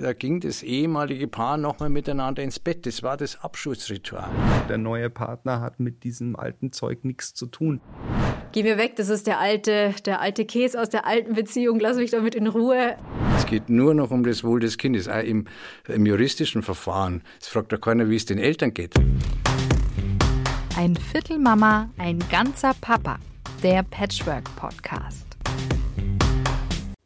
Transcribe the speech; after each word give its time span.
Da 0.00 0.12
ging 0.12 0.38
das 0.38 0.62
ehemalige 0.62 1.26
Paar 1.26 1.56
nochmal 1.56 1.88
miteinander 1.88 2.40
ins 2.40 2.60
Bett. 2.60 2.86
Das 2.86 3.02
war 3.02 3.16
das 3.16 3.42
Abschlussritual. 3.42 4.30
Der 4.68 4.78
neue 4.78 5.10
Partner 5.10 5.60
hat 5.60 5.80
mit 5.80 6.04
diesem 6.04 6.36
alten 6.36 6.70
Zeug 6.70 7.04
nichts 7.04 7.34
zu 7.34 7.46
tun. 7.46 7.80
Geh 8.52 8.62
mir 8.62 8.78
weg, 8.78 8.94
das 8.94 9.08
ist 9.08 9.26
der 9.26 9.40
alte, 9.40 9.92
der 10.06 10.20
alte 10.20 10.44
Käse 10.44 10.80
aus 10.80 10.88
der 10.88 11.04
alten 11.04 11.34
Beziehung. 11.34 11.80
Lass 11.80 11.96
mich 11.96 12.12
damit 12.12 12.36
in 12.36 12.46
Ruhe. 12.46 12.96
Es 13.36 13.46
geht 13.46 13.68
nur 13.70 13.92
noch 13.92 14.12
um 14.12 14.22
das 14.22 14.44
Wohl 14.44 14.60
des 14.60 14.78
Kindes, 14.78 15.08
auch 15.08 15.18
im, 15.18 15.48
im 15.88 16.06
juristischen 16.06 16.62
Verfahren. 16.62 17.22
Es 17.40 17.48
fragt 17.48 17.72
doch 17.72 17.80
keiner, 17.80 18.08
wie 18.08 18.16
es 18.16 18.24
den 18.24 18.38
Eltern 18.38 18.72
geht. 18.72 18.94
Ein 20.76 20.94
Viertel 20.94 21.40
Mama, 21.40 21.90
ein 21.98 22.20
ganzer 22.30 22.72
Papa. 22.80 23.18
Der 23.64 23.82
Patchwork 23.82 24.44
Podcast. 24.54 25.27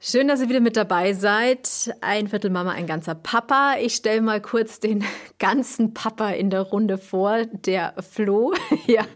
Schön, 0.04 0.26
dass 0.26 0.40
ihr 0.40 0.48
wieder 0.48 0.58
mit 0.58 0.76
dabei 0.76 1.12
seid. 1.12 1.94
Ein 2.00 2.26
Viertel 2.26 2.50
Mama, 2.50 2.72
ein 2.72 2.88
ganzer 2.88 3.14
Papa. 3.14 3.76
Ich 3.80 3.94
stelle 3.94 4.20
mal 4.20 4.40
kurz 4.40 4.80
den 4.80 5.04
ganzen 5.38 5.94
Papa 5.94 6.30
in 6.30 6.50
der 6.50 6.62
Runde 6.62 6.98
vor. 6.98 7.44
Der 7.46 7.94
Flo 8.02 8.52
ja, 8.88 9.06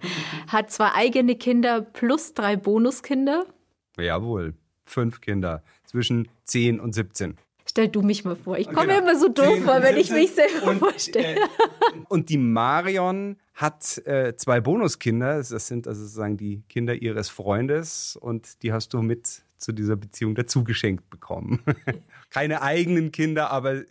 hat 0.47 0.71
zwei 0.71 0.93
eigene 0.95 1.35
Kinder 1.35 1.81
plus 1.81 2.35
drei 2.35 2.55
Bonuskinder. 2.55 3.47
Jawohl, 3.99 4.55
fünf 4.85 5.21
Kinder 5.21 5.65
zwischen 5.87 6.29
10 6.45 6.79
und 6.79 6.95
17. 6.95 7.37
Stell 7.69 7.89
du 7.89 8.03
mich 8.03 8.25
mal 8.25 8.37
vor. 8.37 8.57
Ich 8.57 8.69
komme 8.69 8.87
genau. 8.87 9.01
immer 9.01 9.19
so 9.19 9.29
doof 9.29 9.65
vor, 9.65 9.83
wenn 9.83 9.97
ich 9.97 10.13
mich 10.13 10.31
selber 10.37 10.69
und, 10.69 10.79
vorstelle. 10.79 11.35
Äh, 11.35 11.41
und 12.09 12.29
die 12.29 12.39
Marion 12.39 13.39
hat 13.55 13.99
äh, 14.07 14.37
zwei 14.37 14.61
Bonuskinder. 14.61 15.39
Das 15.39 15.67
sind 15.67 15.89
also 15.89 16.03
sozusagen 16.03 16.37
die 16.37 16.63
Kinder 16.69 16.95
ihres 16.95 17.29
Freundes 17.29 18.15
und 18.15 18.63
die 18.63 18.73
hast 18.73 18.95
du 18.95 19.03
mit 19.03 19.43
zu 19.59 19.73
dieser 19.73 19.97
Beziehung 19.97 20.35
dazu 20.35 20.65
geschenkt 20.65 21.09
bekommen. 21.11 21.63
Keine 22.31 22.63
eigenen 22.63 23.13
Kinder, 23.13 23.51
aber 23.51 23.83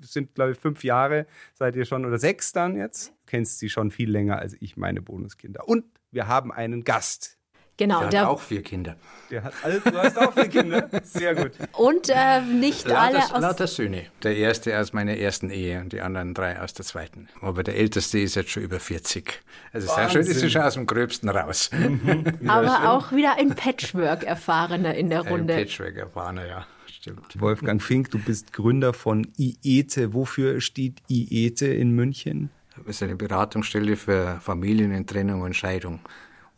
sind, 0.00 0.34
glaube 0.34 0.52
ich, 0.52 0.58
fünf 0.58 0.84
Jahre 0.84 1.26
seid 1.54 1.76
ihr 1.76 1.84
schon 1.84 2.04
oder 2.04 2.18
sechs 2.18 2.52
dann 2.52 2.76
jetzt. 2.76 3.08
Du 3.08 3.26
kennst 3.26 3.58
sie 3.58 3.68
schon 3.68 3.90
viel 3.90 4.10
länger 4.10 4.38
als 4.38 4.56
ich, 4.60 4.76
meine 4.76 5.02
Bonuskinder. 5.02 5.68
Und 5.68 5.84
wir 6.10 6.28
haben 6.28 6.52
einen 6.52 6.84
Gast 6.84 7.38
Genau. 7.82 8.00
Der, 8.02 8.10
der 8.10 8.20
hat 8.20 8.28
auch 8.28 8.40
vier 8.40 8.62
Kinder. 8.62 8.94
Der 9.28 9.42
hat, 9.42 9.54
also, 9.64 9.80
du 9.90 9.96
hast 9.96 10.16
auch 10.16 10.32
vier 10.34 10.48
Kinder? 10.48 10.88
Sehr 11.02 11.34
gut. 11.34 11.50
Und 11.72 12.08
äh, 12.08 12.40
nicht 12.42 12.86
lauter, 12.86 13.00
alle 13.00 13.18
aus... 13.34 13.42
Lauter 13.42 13.66
Söhne. 13.66 14.04
Der 14.22 14.36
erste 14.36 14.78
aus 14.78 14.92
meiner 14.92 15.16
ersten 15.16 15.50
Ehe 15.50 15.80
und 15.80 15.92
die 15.92 16.00
anderen 16.00 16.32
drei 16.32 16.60
aus 16.60 16.74
der 16.74 16.84
zweiten. 16.84 17.28
Aber 17.40 17.64
der 17.64 17.76
älteste 17.76 18.20
ist 18.20 18.36
jetzt 18.36 18.50
schon 18.50 18.62
über 18.62 18.78
40. 18.78 19.42
Also 19.72 19.92
sehr 19.92 20.10
schön, 20.10 20.22
ist 20.22 20.52
schon 20.52 20.62
aus 20.62 20.74
dem 20.74 20.86
Gröbsten 20.86 21.28
raus. 21.28 21.70
Mhm. 21.72 22.38
Aber 22.46 22.68
schön. 22.68 22.86
auch 22.86 23.10
wieder 23.10 23.36
ein 23.36 23.48
Patchwork-Erfahrener 23.48 24.94
in 24.94 25.10
der 25.10 25.26
Runde. 25.26 25.54
Ein 25.54 25.64
Patchwork-Erfahrener, 25.64 26.46
ja. 26.46 26.66
Stimmt. 26.86 27.40
Wolfgang 27.40 27.82
Fink, 27.82 28.12
du 28.12 28.20
bist 28.20 28.52
Gründer 28.52 28.92
von 28.92 29.26
IETE. 29.36 30.14
Wofür 30.14 30.60
steht 30.60 30.98
IETE 31.08 31.66
in 31.66 31.90
München? 31.90 32.50
Das 32.76 32.96
ist 32.96 33.02
eine 33.02 33.16
Beratungsstelle 33.16 33.96
für 33.96 34.38
Familien 34.40 34.92
in 34.92 35.04
Trennung 35.04 35.40
und 35.40 35.56
Scheidung. 35.56 35.98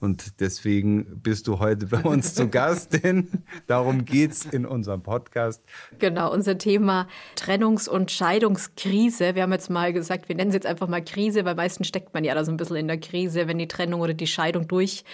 Und 0.00 0.40
deswegen 0.40 1.22
bist 1.22 1.46
du 1.46 1.60
heute 1.60 1.86
bei 1.86 2.02
uns 2.02 2.34
zu 2.34 2.48
Gast, 2.50 3.02
denn 3.02 3.28
darum 3.66 4.04
geht 4.04 4.32
es 4.32 4.44
in 4.44 4.66
unserem 4.66 5.02
Podcast. 5.02 5.62
Genau, 5.98 6.32
unser 6.32 6.58
Thema 6.58 7.08
Trennungs- 7.36 7.88
und 7.88 8.10
Scheidungskrise. 8.10 9.34
Wir 9.34 9.42
haben 9.42 9.52
jetzt 9.52 9.70
mal 9.70 9.92
gesagt, 9.92 10.28
wir 10.28 10.36
nennen 10.36 10.50
es 10.50 10.54
jetzt 10.54 10.66
einfach 10.66 10.88
mal 10.88 11.02
Krise, 11.02 11.44
weil 11.44 11.54
meistens 11.54 11.86
steckt 11.86 12.12
man 12.12 12.24
ja 12.24 12.34
da 12.34 12.44
so 12.44 12.52
ein 12.52 12.56
bisschen 12.56 12.76
in 12.76 12.88
der 12.88 12.98
Krise, 12.98 13.48
wenn 13.48 13.58
die 13.58 13.68
Trennung 13.68 14.00
oder 14.00 14.14
die 14.14 14.26
Scheidung 14.26 14.68
durch 14.68 15.04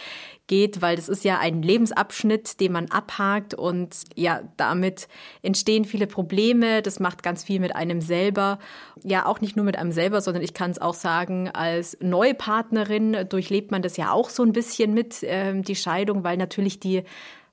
geht, 0.51 0.83
weil 0.83 0.97
das 0.97 1.09
ist 1.09 1.23
ja 1.23 1.39
ein 1.39 1.63
Lebensabschnitt, 1.63 2.59
den 2.59 2.73
man 2.73 2.91
abhakt 2.91 3.55
und 3.55 3.95
ja, 4.17 4.43
damit 4.57 5.07
entstehen 5.43 5.85
viele 5.85 6.09
Probleme. 6.09 6.83
Das 6.83 6.99
macht 6.99 7.23
ganz 7.23 7.45
viel 7.45 7.61
mit 7.61 7.77
einem 7.77 8.01
selber. 8.01 8.59
Ja, 9.05 9.27
auch 9.27 9.41
nicht 9.41 9.55
nur 9.55 9.65
mit 9.65 9.79
einem 9.79 9.93
selber, 9.93 10.21
sondern 10.21 10.43
ich 10.43 10.53
kann 10.53 10.73
es 10.73 10.81
auch 10.81 10.95
sagen, 10.95 11.49
als 11.51 11.97
neue 12.01 12.35
Partnerin 12.35 13.29
durchlebt 13.29 13.71
man 13.71 13.81
das 13.81 13.97
ja 13.97 14.11
auch 14.11 14.29
so 14.29 14.43
ein 14.43 14.53
bisschen 14.53 14.93
mit, 14.93 15.23
äh, 15.23 15.55
die 15.61 15.77
Scheidung, 15.77 16.25
weil 16.25 16.37
natürlich 16.37 16.81
die, 16.81 17.05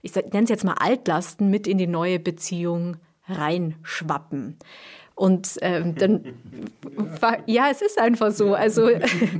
ich 0.01 0.15
nenne 0.15 0.43
es 0.43 0.49
jetzt 0.49 0.65
mal 0.65 0.73
Altlasten, 0.79 1.51
mit 1.51 1.67
in 1.67 1.77
die 1.77 1.85
neue 1.85 2.19
Beziehung 2.19 2.97
reinschwappen. 3.29 4.57
Und 5.17 5.57
ähm, 5.61 5.95
dann, 5.95 6.23
ja, 7.47 7.69
es 7.71 7.81
ist 7.81 7.99
einfach 7.99 8.31
so. 8.31 8.53
Also 8.53 8.91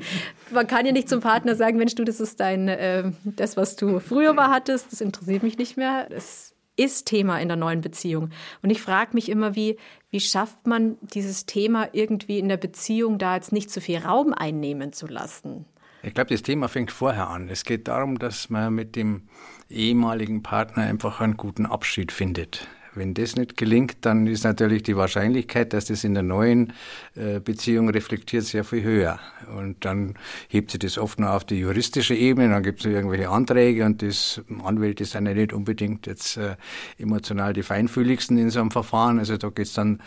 man 0.52 0.66
kann 0.66 0.88
ja 0.88 0.92
nicht 0.92 1.08
zum 1.08 1.22
Partner 1.22 1.54
sagen, 1.54 1.78
Mensch, 1.78 1.94
du, 1.94 2.04
das 2.04 2.20
ist 2.20 2.40
dein, 2.40 2.68
äh, 2.68 3.12
das, 3.24 3.58
was 3.58 3.76
du 3.76 4.00
früher 4.00 4.34
mal 4.34 4.50
hattest, 4.50 4.92
das 4.92 5.02
interessiert 5.02 5.44
mich 5.44 5.60
nicht 5.60 5.78
mehr. 5.78 6.08
Das 6.10 6.56
ist 6.78 7.06
Thema 7.06 7.40
in 7.40 7.48
der 7.48 7.58
neuen 7.58 7.82
Beziehung. 7.82 8.32
Und 8.64 8.72
ich 8.72 8.82
frage 8.82 9.12
mich 9.14 9.30
immer, 9.30 9.56
wie, 9.56 9.78
wie 10.10 10.20
schafft 10.20 10.66
man 10.66 10.98
dieses 11.14 11.46
Thema 11.46 11.90
irgendwie 11.92 12.40
in 12.40 12.50
der 12.50 12.58
Beziehung 12.58 13.20
da 13.20 13.36
jetzt 13.36 13.52
nicht 13.52 13.70
zu 13.70 13.80
viel 13.80 14.00
Raum 14.00 14.34
einnehmen 14.34 14.94
zu 14.94 15.06
lassen? 15.06 15.66
Ich 16.02 16.16
glaube, 16.16 16.32
das 16.32 16.42
Thema 16.42 16.70
fängt 16.70 16.92
vorher 16.92 17.30
an. 17.30 17.50
Es 17.50 17.64
geht 17.64 17.88
darum, 17.88 18.18
dass 18.18 18.50
man 18.50 18.74
mit 18.74 18.96
dem 18.96 19.30
ehemaligen 19.70 20.42
Partner 20.42 20.84
einfach 20.84 21.22
einen 21.22 21.38
guten 21.38 21.68
Abschied 21.68 22.12
findet. 22.12 22.68
Wenn 22.98 23.14
das 23.14 23.36
nicht 23.36 23.58
gelingt, 23.58 23.98
dann 24.02 24.28
ist 24.28 24.44
natürlich 24.44 24.84
die 24.84 24.98
Wahrscheinlichkeit, 24.98 25.74
dass 25.74 25.86
das 25.86 26.04
in 26.04 26.14
der 26.14 26.24
neuen 26.24 26.74
äh, 27.16 27.40
Beziehung 27.40 27.90
reflektiert, 27.90 28.44
sehr 28.44 28.64
viel 28.64 28.84
höher. 28.84 29.20
Und 29.56 29.86
dann 29.86 30.16
hebt 30.48 30.72
sich 30.72 30.80
das 30.80 30.98
oft 30.98 31.20
nur 31.20 31.32
auf 31.32 31.46
die 31.46 31.60
juristische 31.60 32.16
Ebene, 32.16 32.50
dann 32.50 32.64
gibt 32.64 32.80
es 32.80 32.86
irgendwelche 32.86 33.30
Anträge 33.30 33.86
und 33.86 34.02
das 34.02 34.42
Anwälte 34.64 35.06
sind 35.06 35.28
ja 35.28 35.34
nicht 35.34 35.54
unbedingt 35.54 36.08
jetzt 36.08 36.38
äh, 36.38 36.56
emotional 36.98 37.54
die 37.54 37.64
feinfühligsten 37.64 38.38
in 38.38 38.50
so 38.50 38.60
einem 38.60 38.72
Verfahren. 38.72 39.20
Also 39.20 39.38
da 39.38 39.50
geht 39.50 39.68
es 39.68 39.74
dann 39.74 40.00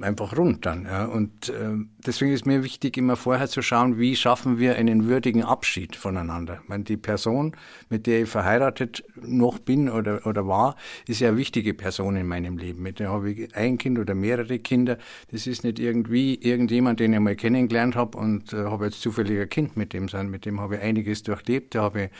einfach 0.00 0.36
rund 0.36 0.64
dann. 0.64 0.84
Ja. 0.84 1.04
Und 1.04 1.50
äh, 1.50 1.76
deswegen 2.06 2.32
ist 2.32 2.46
mir 2.46 2.64
wichtig, 2.64 2.96
immer 2.96 3.16
vorher 3.16 3.48
zu 3.48 3.60
schauen, 3.60 3.98
wie 3.98 4.16
schaffen 4.16 4.58
wir 4.58 4.76
einen 4.76 5.06
würdigen 5.06 5.42
Abschied 5.42 5.94
voneinander. 5.94 6.60
Ich 6.62 6.68
meine, 6.68 6.84
die 6.84 6.96
Person, 6.96 7.54
mit 7.90 8.06
der 8.06 8.22
ich 8.22 8.28
verheiratet 8.28 9.04
noch 9.20 9.58
bin 9.58 9.90
oder, 9.90 10.26
oder 10.26 10.46
war, 10.46 10.76
ist 11.06 11.20
ja 11.20 11.28
eine 11.28 11.36
wichtige 11.36 11.74
Person 11.74 12.16
in 12.16 12.26
meinem 12.26 12.56
Leben. 12.56 12.82
Mit 12.82 12.98
der 12.98 13.10
habe 13.10 13.30
ich 13.30 13.54
ein 13.54 13.76
Kind 13.76 13.98
oder 13.98 14.14
mehrere 14.14 14.58
Kinder. 14.58 14.96
Das 15.30 15.46
ist 15.46 15.64
nicht 15.64 15.78
irgendwie 15.78 16.36
irgendjemand, 16.36 17.00
den 17.00 17.12
ich 17.12 17.20
mal 17.20 17.36
kennengelernt 17.36 17.94
habe 17.94 18.16
und 18.16 18.52
äh, 18.54 18.64
habe 18.64 18.86
jetzt 18.86 19.02
zufällig 19.02 19.38
ein 19.38 19.48
Kind 19.50 19.76
mit 19.76 19.92
dem 19.92 20.08
sein. 20.08 20.30
Mit 20.30 20.46
dem 20.46 20.60
habe 20.60 20.76
ich 20.76 20.82
einiges 20.82 21.22
durchlebt. 21.22 21.74
Da 21.74 21.82
habe 21.82 22.04
ich 22.04 22.10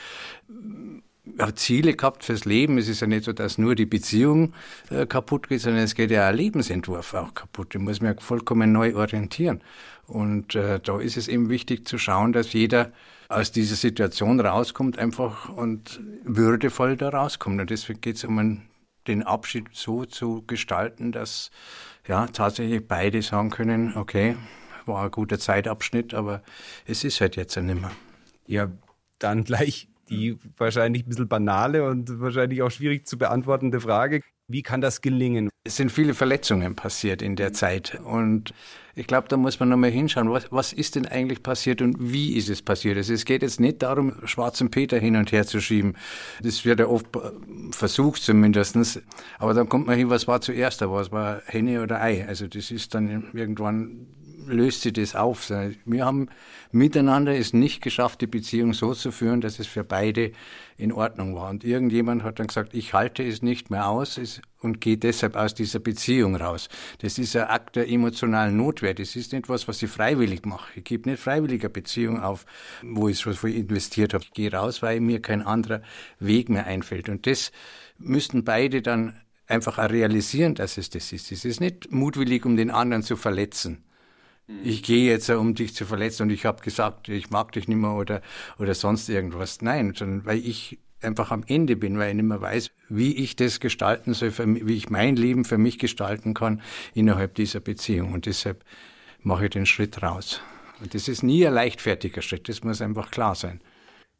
Ziele 1.55 1.93
gehabt 1.95 2.23
fürs 2.23 2.45
Leben. 2.45 2.77
Es 2.77 2.87
ist 2.87 3.01
ja 3.01 3.07
nicht 3.07 3.25
so, 3.25 3.33
dass 3.33 3.57
nur 3.57 3.75
die 3.75 3.85
Beziehung 3.85 4.53
äh, 4.89 5.05
kaputt 5.05 5.49
geht, 5.49 5.61
sondern 5.61 5.83
es 5.83 5.95
geht 5.95 6.11
ja 6.11 6.27
ein 6.27 6.35
Lebensentwurf 6.35 7.13
auch 7.13 7.33
kaputt. 7.33 7.73
Den 7.73 7.83
muss 7.83 7.99
ja 7.99 8.13
vollkommen 8.19 8.71
neu 8.71 8.95
orientieren. 8.95 9.61
Und 10.07 10.55
äh, 10.55 10.79
da 10.79 10.99
ist 10.99 11.17
es 11.17 11.27
eben 11.27 11.49
wichtig 11.49 11.87
zu 11.87 11.97
schauen, 11.97 12.33
dass 12.33 12.53
jeder 12.53 12.91
aus 13.29 13.51
dieser 13.51 13.75
Situation 13.75 14.39
rauskommt 14.39 14.97
einfach 14.97 15.49
und 15.49 16.01
würdevoll 16.23 16.97
da 16.97 17.09
rauskommt. 17.09 17.61
Und 17.61 17.69
deswegen 17.69 18.01
geht 18.01 18.15
es 18.15 18.23
um 18.23 18.39
einen, 18.39 18.69
den 19.07 19.23
Abschied 19.23 19.67
so 19.73 20.05
zu 20.05 20.43
gestalten, 20.47 21.11
dass 21.11 21.51
ja 22.07 22.25
tatsächlich 22.27 22.87
beide 22.87 23.21
sagen 23.21 23.51
können, 23.51 23.95
okay, 23.95 24.35
war 24.87 25.05
ein 25.05 25.11
guter 25.11 25.39
Zeitabschnitt, 25.39 26.13
aber 26.13 26.41
es 26.85 27.03
ist 27.03 27.21
halt 27.21 27.35
jetzt 27.35 27.55
ja 27.55 27.61
nimmer. 27.61 27.91
Ja, 28.47 28.69
dann 29.19 29.43
gleich 29.43 29.88
die 30.09 30.37
wahrscheinlich 30.57 31.05
ein 31.05 31.09
bisschen 31.09 31.27
banale 31.27 31.87
und 31.87 32.19
wahrscheinlich 32.19 32.61
auch 32.61 32.71
schwierig 32.71 33.07
zu 33.07 33.17
beantwortende 33.17 33.79
Frage. 33.79 34.21
Wie 34.47 34.63
kann 34.63 34.81
das 34.81 35.01
gelingen? 35.01 35.49
Es 35.63 35.75
sind 35.75 35.91
viele 35.91 36.15
Verletzungen 36.15 36.75
passiert 36.75 37.21
in 37.21 37.35
der 37.35 37.53
Zeit. 37.53 37.99
Und 38.03 38.51
ich 38.95 39.05
glaube, 39.05 39.27
da 39.27 39.37
muss 39.37 39.59
man 39.59 39.69
nochmal 39.69 39.91
hinschauen, 39.91 40.31
was, 40.31 40.51
was 40.51 40.73
ist 40.73 40.95
denn 40.95 41.05
eigentlich 41.05 41.43
passiert 41.43 41.83
und 41.83 41.97
wie 41.99 42.33
ist 42.33 42.49
es 42.49 42.63
passiert? 42.63 42.97
Also 42.97 43.13
es 43.13 43.25
geht 43.25 43.43
jetzt 43.43 43.59
nicht 43.59 43.83
darum, 43.83 44.13
schwarzen 44.25 44.71
Peter 44.71 44.97
hin 44.97 45.15
und 45.15 45.31
her 45.31 45.45
zu 45.45 45.61
schieben. 45.61 45.95
Das 46.41 46.65
wird 46.65 46.79
ja 46.79 46.87
oft 46.87 47.05
versucht 47.69 48.23
zumindestens. 48.23 48.99
Aber 49.37 49.53
dann 49.53 49.69
kommt 49.69 49.85
man 49.85 49.95
hin, 49.95 50.09
was 50.09 50.27
war 50.27 50.41
zuerst 50.41 50.81
da? 50.81 50.91
Was 50.91 51.11
war 51.11 51.43
Henne 51.45 51.83
oder 51.83 52.01
Ei? 52.01 52.25
Also 52.27 52.47
das 52.47 52.71
ist 52.71 52.95
dann 52.95 53.29
irgendwann 53.33 54.07
löst 54.49 54.81
sie 54.81 54.93
das 54.93 55.15
auf. 55.15 55.49
Wir 55.85 56.05
haben 56.05 56.29
miteinander 56.71 57.35
es 57.35 57.53
nicht 57.53 57.81
geschafft, 57.81 58.21
die 58.21 58.27
Beziehung 58.27 58.73
so 58.73 58.93
zu 58.93 59.11
führen, 59.11 59.41
dass 59.41 59.59
es 59.59 59.67
für 59.67 59.83
beide 59.83 60.31
in 60.77 60.91
Ordnung 60.91 61.35
war. 61.35 61.49
Und 61.49 61.63
irgendjemand 61.63 62.23
hat 62.23 62.39
dann 62.39 62.47
gesagt, 62.47 62.73
ich 62.73 62.93
halte 62.93 63.23
es 63.23 63.41
nicht 63.41 63.69
mehr 63.69 63.87
aus 63.87 64.41
und 64.61 64.81
gehe 64.81 64.97
deshalb 64.97 65.35
aus 65.35 65.53
dieser 65.53 65.79
Beziehung 65.79 66.35
raus. 66.35 66.69
Das 66.99 67.17
ist 67.17 67.35
ein 67.35 67.43
Akt 67.43 67.75
der 67.75 67.89
emotionalen 67.89 68.55
Notwehr. 68.57 68.93
Das 68.93 69.15
ist 69.15 69.33
nicht 69.33 69.49
was, 69.49 69.67
was 69.67 69.81
ich 69.81 69.89
freiwillig 69.89 70.45
mache. 70.45 70.71
Ich 70.75 70.83
gebe 70.83 71.09
nicht 71.09 71.21
freiwillig 71.21 71.61
eine 71.61 71.69
Beziehung 71.69 72.21
auf, 72.21 72.45
wo 72.83 73.09
ich 73.09 73.17
so 73.17 73.31
viel 73.33 73.55
investiert 73.55 74.13
habe. 74.13 74.23
Ich 74.23 74.31
gehe 74.31 74.51
raus, 74.51 74.81
weil 74.81 74.99
mir 74.99 75.21
kein 75.21 75.41
anderer 75.41 75.81
Weg 76.19 76.49
mehr 76.49 76.65
einfällt. 76.65 77.09
Und 77.09 77.27
das 77.27 77.51
müssten 77.97 78.43
beide 78.43 78.81
dann 78.81 79.19
einfach 79.47 79.79
auch 79.79 79.89
realisieren, 79.89 80.55
dass 80.55 80.77
es 80.77 80.89
das 80.89 81.11
ist. 81.11 81.31
Es 81.31 81.43
ist 81.43 81.59
nicht 81.59 81.91
mutwillig, 81.91 82.45
um 82.45 82.55
den 82.55 82.69
anderen 82.69 83.03
zu 83.03 83.15
verletzen 83.15 83.83
ich 84.63 84.83
gehe 84.83 85.09
jetzt, 85.09 85.29
um 85.29 85.55
dich 85.55 85.75
zu 85.75 85.85
verletzen 85.85 86.23
und 86.23 86.29
ich 86.31 86.45
habe 86.45 86.63
gesagt, 86.63 87.09
ich 87.09 87.29
mag 87.29 87.51
dich 87.51 87.67
nicht 87.67 87.77
mehr 87.77 87.93
oder, 87.93 88.21
oder 88.57 88.73
sonst 88.73 89.07
irgendwas. 89.09 89.61
Nein, 89.61 89.93
sondern 89.95 90.25
weil 90.25 90.39
ich 90.39 90.79
einfach 91.01 91.31
am 91.31 91.43
Ende 91.47 91.75
bin, 91.75 91.97
weil 91.97 92.09
ich 92.09 92.15
nicht 92.15 92.25
mehr 92.25 92.41
weiß, 92.41 92.71
wie 92.89 93.15
ich 93.15 93.35
das 93.35 93.59
gestalten 93.59 94.13
soll, 94.13 94.33
wie 94.37 94.75
ich 94.75 94.89
mein 94.89 95.15
Leben 95.15 95.45
für 95.45 95.57
mich 95.57 95.79
gestalten 95.79 96.33
kann 96.33 96.61
innerhalb 96.93 97.35
dieser 97.35 97.59
Beziehung. 97.59 98.13
Und 98.13 98.25
deshalb 98.25 98.63
mache 99.21 99.45
ich 99.45 99.51
den 99.51 99.65
Schritt 99.65 100.01
raus. 100.01 100.41
Und 100.81 100.93
das 100.93 101.07
ist 101.07 101.23
nie 101.23 101.45
ein 101.45 101.53
leichtfertiger 101.53 102.21
Schritt, 102.21 102.49
das 102.49 102.63
muss 102.63 102.81
einfach 102.81 103.11
klar 103.11 103.35
sein. 103.35 103.61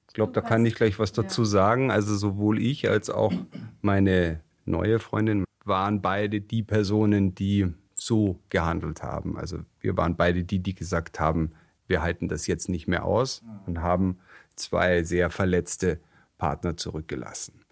Ich 0.08 0.14
glaube, 0.14 0.34
da 0.34 0.42
kann 0.42 0.66
ich 0.66 0.76
gleich 0.76 1.00
was 1.00 1.14
dazu 1.14 1.46
sagen. 1.46 1.92
Also 1.92 2.16
sowohl 2.16 2.62
ich 2.62 2.90
als 2.90 3.10
auch 3.10 3.34
meine 3.82 4.42
neue 4.66 5.00
Freundin 5.00 5.46
waren 5.66 6.02
beide 6.02 6.42
die 6.42 6.64
Personen, 6.64 7.36
die 7.36 7.68
so 8.00 8.40
gehandelt 8.50 9.04
haben. 9.04 9.38
Also 9.38 9.60
wir 9.80 9.98
waren 9.98 10.16
beide 10.16 10.44
die, 10.44 10.60
die 10.60 10.74
gesagt 10.74 11.20
haben, 11.20 11.52
wir 11.88 12.02
halten 12.02 12.28
das 12.28 12.48
jetzt 12.48 12.70
nicht 12.70 12.88
mehr 12.88 13.04
aus 13.04 13.44
und 13.66 13.82
haben 13.82 14.20
zwei 14.56 15.04
sehr 15.04 15.30
verletzte 15.30 16.00
Partner 16.38 16.78
zurückgelassen. 16.78 17.66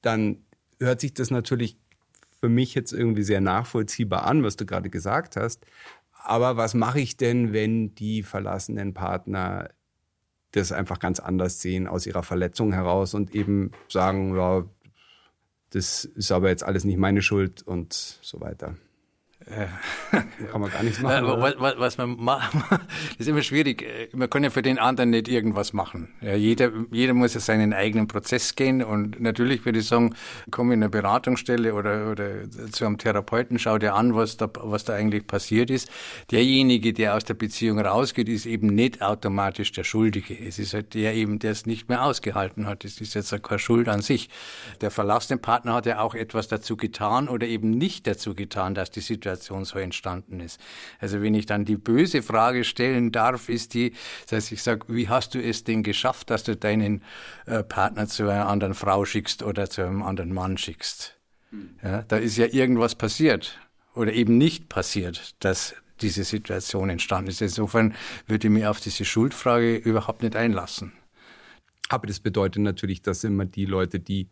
Dann 0.00 0.38
hört 0.78 1.00
sich 1.00 1.12
das 1.14 1.30
natürlich 1.30 1.76
für 2.40 2.48
mich 2.48 2.74
jetzt 2.74 2.92
irgendwie 2.92 3.24
sehr 3.24 3.40
nachvollziehbar 3.40 4.24
an, 4.24 4.42
was 4.42 4.56
du 4.56 4.64
gerade 4.64 4.90
gesagt 4.90 5.36
hast. 5.36 5.66
Aber 6.12 6.56
was 6.56 6.74
mache 6.74 7.00
ich 7.00 7.16
denn, 7.16 7.52
wenn 7.52 7.94
die 7.94 8.22
verlassenen 8.22 8.94
Partner 8.94 9.70
das 10.52 10.72
einfach 10.72 10.98
ganz 10.98 11.20
anders 11.20 11.60
sehen 11.60 11.86
aus 11.86 12.06
ihrer 12.06 12.22
Verletzung 12.22 12.72
heraus 12.72 13.14
und 13.14 13.34
eben 13.34 13.72
sagen, 13.88 14.36
ja, 14.36 14.64
das 15.70 16.04
ist 16.04 16.32
aber 16.32 16.48
jetzt 16.48 16.64
alles 16.64 16.84
nicht 16.84 16.96
meine 16.96 17.22
Schuld 17.22 17.62
und 17.62 17.92
so 17.92 18.40
weiter. 18.40 18.76
uh, 19.56 19.66
Kann 20.52 20.60
man 20.60 20.70
gar 20.70 20.82
nichts 20.82 21.00
machen. 21.00 21.26
Was, 21.26 21.54
was, 21.58 21.78
was, 21.78 21.98
man 21.98 22.16
macht, 22.16 22.54
das 22.70 22.80
ist 23.18 23.28
immer 23.28 23.42
schwierig. 23.42 23.86
Man 24.12 24.30
kann 24.30 24.44
ja 24.44 24.50
für 24.50 24.62
den 24.62 24.78
anderen 24.78 25.10
nicht 25.10 25.28
irgendwas 25.28 25.72
machen. 25.72 26.08
Ja, 26.20 26.34
jeder, 26.34 26.70
jeder 26.90 27.14
muss 27.14 27.34
ja 27.34 27.40
seinen 27.40 27.72
eigenen 27.72 28.08
Prozess 28.08 28.54
gehen 28.54 28.82
und 28.82 29.20
natürlich 29.20 29.64
würde 29.64 29.80
ich 29.80 29.86
sagen, 29.86 30.14
komm 30.50 30.72
in 30.72 30.82
eine 30.82 30.90
Beratungsstelle 30.90 31.74
oder, 31.74 32.10
oder 32.10 32.50
zu 32.70 32.86
einem 32.86 32.98
Therapeuten, 32.98 33.58
schau 33.58 33.78
dir 33.78 33.94
an, 33.94 34.14
was 34.14 34.36
da, 34.36 34.48
was 34.54 34.84
da 34.84 34.94
eigentlich 34.94 35.26
passiert 35.26 35.70
ist. 35.70 35.90
Derjenige, 36.30 36.92
der 36.92 37.14
aus 37.14 37.24
der 37.24 37.34
Beziehung 37.34 37.78
rausgeht, 37.78 38.28
ist 38.28 38.46
eben 38.46 38.68
nicht 38.68 39.02
automatisch 39.02 39.72
der 39.72 39.84
Schuldige. 39.84 40.38
Es 40.38 40.58
ist 40.58 40.74
halt 40.74 40.94
der 40.94 41.14
eben, 41.14 41.38
der 41.38 41.52
es 41.52 41.66
nicht 41.66 41.88
mehr 41.88 42.02
ausgehalten 42.04 42.66
hat. 42.66 42.84
Es 42.84 43.00
ist 43.00 43.14
jetzt 43.14 43.42
keine 43.42 43.58
Schuld 43.58 43.88
an 43.88 44.02
sich. 44.02 44.28
Der 44.80 44.90
verlassene 44.90 45.38
Partner 45.38 45.74
hat 45.74 45.86
ja 45.86 46.00
auch 46.00 46.14
etwas 46.14 46.48
dazu 46.48 46.76
getan 46.76 47.28
oder 47.28 47.46
eben 47.46 47.70
nicht 47.70 48.06
dazu 48.06 48.34
getan, 48.34 48.74
dass 48.74 48.90
die 48.90 49.00
Situation 49.00 49.64
so 49.64 49.78
entstanden 49.98 50.40
ist. 50.40 50.60
Also 51.00 51.20
wenn 51.22 51.34
ich 51.34 51.46
dann 51.46 51.64
die 51.64 51.76
böse 51.76 52.22
Frage 52.22 52.62
stellen 52.62 53.10
darf, 53.10 53.48
ist 53.48 53.74
die, 53.74 53.92
das 54.22 54.32
heißt, 54.32 54.52
ich 54.52 54.62
sage, 54.62 54.86
wie 54.88 55.08
hast 55.08 55.34
du 55.34 55.42
es 55.42 55.64
denn 55.64 55.82
geschafft, 55.82 56.30
dass 56.30 56.44
du 56.44 56.56
deinen 56.56 57.02
äh, 57.46 57.64
Partner 57.64 58.06
zu 58.06 58.28
einer 58.28 58.48
anderen 58.48 58.74
Frau 58.74 59.04
schickst 59.04 59.42
oder 59.42 59.68
zu 59.68 59.82
einem 59.82 60.02
anderen 60.02 60.32
Mann 60.32 60.56
schickst? 60.56 61.18
Hm. 61.50 61.70
Ja, 61.82 62.02
da 62.02 62.16
ist 62.16 62.36
ja 62.36 62.46
irgendwas 62.46 62.94
passiert 62.94 63.58
oder 63.94 64.12
eben 64.12 64.38
nicht 64.38 64.68
passiert, 64.68 65.34
dass 65.40 65.74
diese 66.00 66.22
Situation 66.22 66.90
entstanden 66.90 67.30
ist. 67.30 67.42
Insofern 67.42 67.94
würde 68.28 68.46
ich 68.46 68.52
mir 68.52 68.70
auf 68.70 68.80
diese 68.80 69.04
Schuldfrage 69.04 69.76
überhaupt 69.76 70.22
nicht 70.22 70.36
einlassen. 70.36 70.92
Aber 71.88 72.06
das 72.06 72.20
bedeutet 72.20 72.62
natürlich, 72.62 73.02
dass 73.02 73.24
immer 73.24 73.46
die 73.46 73.64
Leute, 73.64 73.98
die 73.98 74.28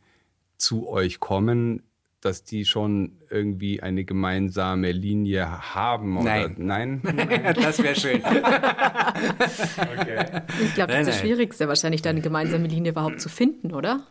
zu 0.59 0.89
euch 0.89 1.19
kommen, 1.19 1.83
dass 2.21 2.45
die 2.45 2.65
schon 2.65 3.19
irgendwie 3.31 3.83
eine 3.83 4.05
gemeinsame 4.05 4.93
Linie 4.93 5.75
haben? 5.75 6.19
Oder? 6.19 6.51
Nein. 6.57 7.01
Nein? 7.03 7.03
das 7.55 7.83
wäre 7.83 7.95
schön. 7.95 8.23
okay. 8.25 10.43
Ich 10.65 10.75
glaube, 10.75 10.93
das 10.93 11.03
ist 11.03 11.09
das 11.09 11.21
Schwierigste, 11.21 11.69
wahrscheinlich 11.69 12.03
da 12.03 12.11
eine 12.11 12.21
gemeinsame 12.21 12.69
Linie 12.69 12.93
überhaupt 12.93 13.21
zu 13.21 13.29
finden, 13.29 13.73
oder? 13.73 14.07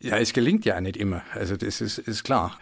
Ja, 0.00 0.16
es 0.16 0.32
gelingt 0.32 0.64
ja 0.64 0.80
nicht 0.80 0.96
immer. 0.96 1.22
Also 1.34 1.56
das 1.56 1.80
ist, 1.80 1.98
ist 1.98 2.24
klar. 2.24 2.58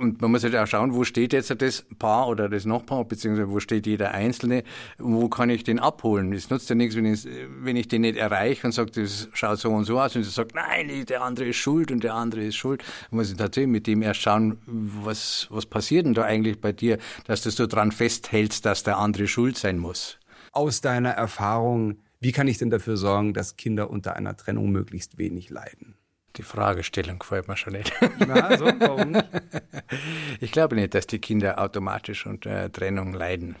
Und 0.00 0.22
man 0.22 0.30
muss 0.30 0.42
halt 0.44 0.56
auch 0.56 0.66
schauen, 0.66 0.94
wo 0.94 1.04
steht 1.04 1.34
jetzt 1.34 1.54
das 1.60 1.84
Paar 1.98 2.26
oder 2.28 2.48
das 2.48 2.64
Nachbar, 2.64 3.04
beziehungsweise 3.04 3.50
wo 3.50 3.60
steht 3.60 3.86
jeder 3.86 4.12
Einzelne, 4.12 4.64
wo 4.96 5.28
kann 5.28 5.50
ich 5.50 5.62
den 5.62 5.78
abholen. 5.78 6.32
Es 6.32 6.48
nutzt 6.48 6.70
ja 6.70 6.74
nichts, 6.74 6.96
wenn 6.96 7.04
ich, 7.04 7.28
wenn 7.60 7.76
ich 7.76 7.86
den 7.86 8.00
nicht 8.00 8.16
erreiche 8.16 8.66
und 8.66 8.72
sage, 8.72 8.92
das 8.92 9.28
schaut 9.34 9.58
so 9.58 9.70
und 9.70 9.84
so 9.84 10.00
aus 10.00 10.16
und 10.16 10.22
sie 10.22 10.30
sagt, 10.30 10.54
nein, 10.54 11.04
der 11.04 11.20
andere 11.20 11.48
ist 11.48 11.56
schuld 11.56 11.92
und 11.92 12.02
der 12.02 12.14
andere 12.14 12.44
ist 12.44 12.56
schuld. 12.56 12.82
Dann 13.10 13.18
muss 13.18 13.30
ich 13.30 13.36
tatsächlich 13.36 13.70
mit 13.70 13.86
dem 13.86 14.00
erst 14.00 14.22
schauen, 14.22 14.56
was, 14.64 15.48
was 15.50 15.66
passiert 15.66 16.06
denn 16.06 16.14
da 16.14 16.22
eigentlich 16.22 16.62
bei 16.62 16.72
dir, 16.72 16.96
dass 17.26 17.42
du 17.42 17.50
so 17.50 17.66
dran 17.66 17.92
festhältst, 17.92 18.64
dass 18.64 18.82
der 18.82 18.96
andere 18.96 19.28
schuld 19.28 19.58
sein 19.58 19.76
muss. 19.76 20.18
Aus 20.52 20.80
deiner 20.80 21.10
Erfahrung, 21.10 21.98
wie 22.20 22.32
kann 22.32 22.48
ich 22.48 22.56
denn 22.56 22.70
dafür 22.70 22.96
sorgen, 22.96 23.34
dass 23.34 23.58
Kinder 23.58 23.90
unter 23.90 24.16
einer 24.16 24.34
Trennung 24.34 24.70
möglichst 24.70 25.18
wenig 25.18 25.50
leiden? 25.50 25.99
Die 26.36 26.42
Fragestellung 26.42 27.18
gefällt 27.18 27.48
mir 27.48 27.56
schon 27.56 27.72
nicht. 27.72 27.92
Na, 28.18 28.56
so, 28.56 28.66
warum 28.66 29.12
nicht? 29.12 29.26
Ich 30.40 30.52
glaube 30.52 30.76
nicht, 30.76 30.94
dass 30.94 31.06
die 31.06 31.18
Kinder 31.18 31.58
automatisch 31.58 32.24
unter 32.24 32.70
Trennung 32.70 33.12
leiden. 33.12 33.56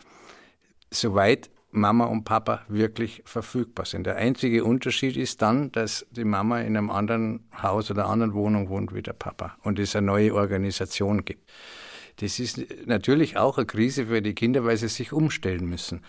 Soweit 0.90 1.50
Mama 1.72 2.06
und 2.06 2.24
Papa 2.24 2.62
wirklich 2.68 3.22
verfügbar 3.24 3.86
sind. 3.86 4.06
Der 4.06 4.16
einzige 4.16 4.64
Unterschied 4.64 5.16
ist 5.16 5.42
dann, 5.42 5.70
dass 5.72 6.06
die 6.10 6.24
Mama 6.24 6.60
in 6.60 6.76
einem 6.76 6.90
anderen 6.90 7.44
Haus 7.60 7.90
oder 7.90 8.06
anderen 8.06 8.34
Wohnung 8.34 8.68
wohnt 8.68 8.94
wie 8.94 9.02
der 9.02 9.12
Papa 9.12 9.56
und 9.62 9.78
es 9.78 9.94
eine 9.94 10.06
neue 10.06 10.34
Organisation 10.34 11.24
gibt. 11.24 11.50
Das 12.16 12.38
ist 12.38 12.86
natürlich 12.86 13.36
auch 13.36 13.56
eine 13.56 13.66
Krise 13.66 14.06
für 14.06 14.20
die 14.20 14.34
Kinder, 14.34 14.64
weil 14.64 14.76
sie 14.76 14.88
sich 14.88 15.12
umstellen 15.12 15.66
müssen 15.66 16.02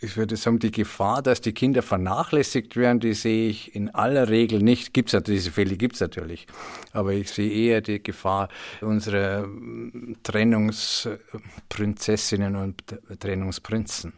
ich 0.00 0.16
würde 0.16 0.36
sagen, 0.36 0.58
die 0.58 0.70
Gefahr, 0.70 1.22
dass 1.22 1.40
die 1.40 1.52
Kinder 1.52 1.82
vernachlässigt 1.82 2.76
werden, 2.76 3.00
die 3.00 3.14
sehe 3.14 3.48
ich 3.48 3.74
in 3.74 3.92
aller 3.94 4.28
Regel 4.28 4.62
nicht. 4.62 4.94
Gibt's 4.94 5.12
natürlich, 5.12 5.40
diese 5.40 5.50
Fälle 5.52 5.76
gibt 5.76 5.94
es 5.94 6.00
natürlich. 6.00 6.46
Aber 6.92 7.12
ich 7.12 7.30
sehe 7.30 7.50
eher 7.50 7.80
die 7.80 8.00
Gefahr 8.02 8.48
unserer 8.80 9.44
ähm, 9.44 10.16
Trennungsprinzessinnen 10.22 12.56
und 12.56 12.82
Trennungsprinzen. 13.20 14.12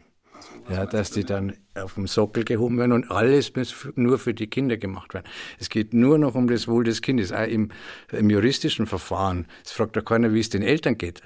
Ja, 0.69 0.85
dass 0.85 1.11
die 1.11 1.25
dann 1.25 1.53
auf 1.75 1.95
dem 1.95 2.07
Sockel 2.07 2.43
gehoben 2.43 2.77
werden 2.77 2.91
und 2.91 3.09
alles 3.11 3.55
muss 3.55 3.87
nur 3.95 4.19
für 4.19 4.33
die 4.33 4.47
Kinder 4.47 4.77
gemacht 4.77 5.13
werden. 5.13 5.25
Es 5.59 5.69
geht 5.69 5.93
nur 5.93 6.17
noch 6.17 6.35
um 6.35 6.47
das 6.47 6.67
Wohl 6.67 6.83
des 6.83 7.01
Kindes, 7.01 7.31
auch 7.31 7.47
im, 7.47 7.69
im 8.11 8.29
juristischen 8.29 8.85
Verfahren. 8.85 9.47
Es 9.65 9.71
fragt 9.71 9.95
doch 9.97 10.05
keiner, 10.05 10.33
wie 10.33 10.39
es 10.39 10.49
den 10.49 10.61
Eltern 10.61 10.97
geht. 10.97 11.21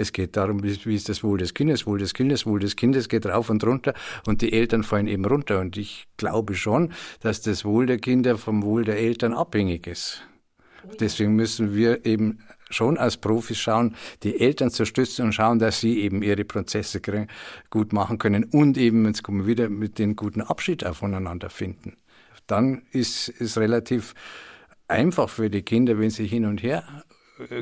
Es 0.00 0.12
geht 0.12 0.36
darum, 0.36 0.62
wie 0.62 0.94
ist 0.94 1.08
das 1.10 1.22
Wohl 1.22 1.38
des 1.38 1.52
Kindes, 1.52 1.86
Wohl 1.86 1.98
des 1.98 2.14
Kindes, 2.14 2.46
Wohl 2.46 2.58
des 2.58 2.74
Kindes 2.74 3.08
geht 3.10 3.26
rauf 3.26 3.50
und 3.50 3.62
runter 3.64 3.92
und 4.26 4.40
die 4.40 4.52
Eltern 4.52 4.82
fallen 4.82 5.06
eben 5.06 5.26
runter. 5.26 5.60
Und 5.60 5.76
ich 5.76 6.06
glaube 6.16 6.54
schon, 6.54 6.92
dass 7.20 7.42
das 7.42 7.66
Wohl 7.66 7.84
der 7.84 7.98
Kinder 7.98 8.38
vom 8.38 8.62
Wohl 8.62 8.84
der 8.84 8.98
Eltern 8.98 9.34
abhängig 9.34 9.86
ist. 9.86 10.22
Deswegen 10.98 11.36
müssen 11.36 11.74
wir 11.74 12.06
eben 12.06 12.38
schon 12.70 12.96
als 12.96 13.18
Profis 13.18 13.58
schauen, 13.58 13.94
die 14.22 14.40
Eltern 14.40 14.70
zu 14.70 14.86
stützen 14.86 15.26
und 15.26 15.32
schauen, 15.34 15.58
dass 15.58 15.80
sie 15.80 16.00
eben 16.00 16.22
ihre 16.22 16.44
Prozesse 16.44 17.02
gut 17.68 17.92
machen 17.92 18.16
können 18.16 18.44
und 18.44 18.78
eben, 18.78 19.04
jetzt 19.04 19.22
kommen 19.22 19.40
wir 19.40 19.46
wieder, 19.46 19.68
mit 19.68 19.98
den 19.98 20.16
guten 20.16 20.40
Abschied 20.40 20.86
auch 20.86 20.96
voneinander 20.96 21.50
finden. 21.50 21.98
Dann 22.46 22.82
ist 22.92 23.28
es 23.38 23.58
relativ 23.58 24.14
einfach 24.88 25.28
für 25.28 25.50
die 25.50 25.62
Kinder, 25.62 25.98
wenn 25.98 26.10
sie 26.10 26.26
hin 26.26 26.46
und 26.46 26.62
her 26.62 27.04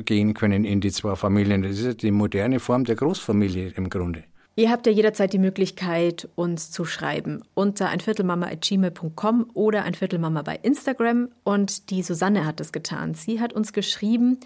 gehen 0.05 0.33
können 0.33 0.65
in 0.65 0.81
die 0.81 0.91
zwei 0.91 1.15
Familien. 1.15 1.63
Das 1.63 1.79
ist 1.79 2.01
die 2.01 2.11
moderne 2.11 2.59
Form 2.59 2.85
der 2.85 2.95
Großfamilie 2.95 3.73
im 3.75 3.89
Grunde. 3.89 4.23
Ihr 4.55 4.71
habt 4.71 4.85
ja 4.87 4.91
jederzeit 4.91 5.31
die 5.31 5.39
Möglichkeit, 5.39 6.27
uns 6.35 6.69
zu 6.69 6.83
schreiben 6.83 7.43
unter 7.53 7.87
einviertelmama.gmail.com 7.89 9.49
oder 9.53 9.83
einviertelmama 9.83 10.41
bei 10.41 10.59
Instagram. 10.61 11.29
Und 11.45 11.89
die 11.91 12.03
Susanne 12.03 12.45
hat 12.45 12.59
das 12.59 12.73
getan. 12.73 13.13
Sie 13.13 13.39
hat 13.39 13.53
uns 13.53 13.71
geschrieben, 13.71 14.37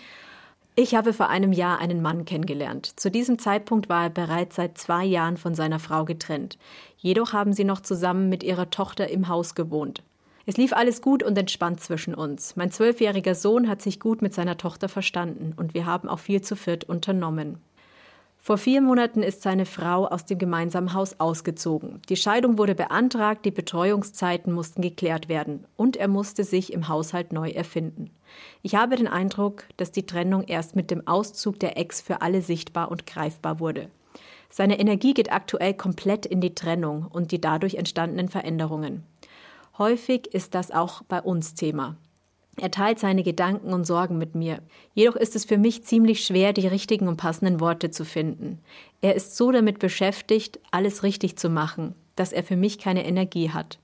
ich 0.75 0.95
habe 0.95 1.13
vor 1.13 1.29
einem 1.29 1.51
Jahr 1.51 1.79
einen 1.79 2.01
Mann 2.01 2.25
kennengelernt. 2.25 2.99
Zu 2.99 3.09
diesem 3.09 3.39
Zeitpunkt 3.39 3.89
war 3.89 4.03
er 4.03 4.09
bereits 4.09 4.55
seit 4.55 4.77
zwei 4.77 5.03
Jahren 5.03 5.37
von 5.37 5.55
seiner 5.55 5.79
Frau 5.79 6.05
getrennt. 6.05 6.57
Jedoch 6.97 7.33
haben 7.33 7.53
sie 7.53 7.63
noch 7.63 7.81
zusammen 7.81 8.29
mit 8.29 8.43
ihrer 8.43 8.69
Tochter 8.69 9.09
im 9.09 9.27
Haus 9.27 9.55
gewohnt. 9.55 10.03
Es 10.45 10.57
lief 10.57 10.73
alles 10.73 11.01
gut 11.01 11.23
und 11.23 11.37
entspannt 11.37 11.79
zwischen 11.79 12.13
uns. 12.13 12.57
Mein 12.57 12.69
zwölfjähriger 12.69 13.33
Sohn 13.33 13.69
hat 13.69 13.81
sich 13.81 13.99
gut 13.99 14.21
mit 14.21 14.33
seiner 14.33 14.57
Tochter 14.57 14.89
verstanden 14.89 15.53
und 15.55 15.73
wir 15.73 15.85
haben 15.85 16.09
auch 16.09 16.19
viel 16.19 16.41
zu 16.41 16.57
viert 16.57 16.83
unternommen. 16.83 17.59
Vor 18.45 18.57
vier 18.57 18.81
Monaten 18.81 19.23
ist 19.23 19.41
seine 19.41 19.65
Frau 19.65 20.05
aus 20.05 20.25
dem 20.25 20.37
gemeinsamen 20.37 20.93
Haus 20.93 21.17
ausgezogen. 21.17 22.01
Die 22.09 22.17
Scheidung 22.17 22.57
wurde 22.57 22.75
beantragt, 22.75 23.45
die 23.45 23.51
Betreuungszeiten 23.51 24.51
mussten 24.51 24.81
geklärt 24.81 25.29
werden 25.29 25.65
und 25.77 25.95
er 25.95 26.09
musste 26.09 26.43
sich 26.43 26.73
im 26.73 26.89
Haushalt 26.89 27.31
neu 27.31 27.51
erfinden. 27.51 28.09
Ich 28.61 28.75
habe 28.75 28.97
den 28.97 29.07
Eindruck, 29.07 29.63
dass 29.77 29.93
die 29.93 30.05
Trennung 30.05 30.43
erst 30.43 30.75
mit 30.75 30.91
dem 30.91 31.07
Auszug 31.07 31.57
der 31.61 31.77
Ex 31.77 32.01
für 32.01 32.21
alle 32.21 32.41
sichtbar 32.41 32.91
und 32.91 33.05
greifbar 33.05 33.61
wurde. 33.61 33.89
Seine 34.49 34.77
Energie 34.77 35.13
geht 35.13 35.31
aktuell 35.31 35.73
komplett 35.73 36.25
in 36.25 36.41
die 36.41 36.53
Trennung 36.53 37.07
und 37.09 37.31
die 37.31 37.39
dadurch 37.39 37.75
entstandenen 37.75 38.27
Veränderungen. 38.27 39.03
Häufig 39.77 40.27
ist 40.27 40.53
das 40.53 40.69
auch 40.69 41.01
bei 41.03 41.21
uns 41.21 41.55
Thema. 41.55 41.97
Er 42.57 42.69
teilt 42.69 42.99
seine 42.99 43.23
Gedanken 43.23 43.73
und 43.73 43.85
Sorgen 43.85 44.19
mit 44.19 44.35
mir. 44.35 44.59
Jedoch 44.93 45.15
ist 45.15 45.35
es 45.35 45.45
für 45.45 45.57
mich 45.57 45.83
ziemlich 45.83 46.23
schwer, 46.23 46.53
die 46.53 46.67
richtigen 46.67 47.07
und 47.07 47.17
passenden 47.17 47.59
Worte 47.59 47.89
zu 47.89 48.05
finden. 48.05 48.59
Er 49.01 49.15
ist 49.15 49.35
so 49.35 49.51
damit 49.51 49.79
beschäftigt, 49.79 50.59
alles 50.69 51.01
richtig 51.01 51.37
zu 51.37 51.49
machen, 51.49 51.95
dass 52.15 52.31
er 52.31 52.43
für 52.43 52.55
mich 52.55 52.77
keine 52.77 53.05
Energie 53.05 53.49
hat. 53.49 53.79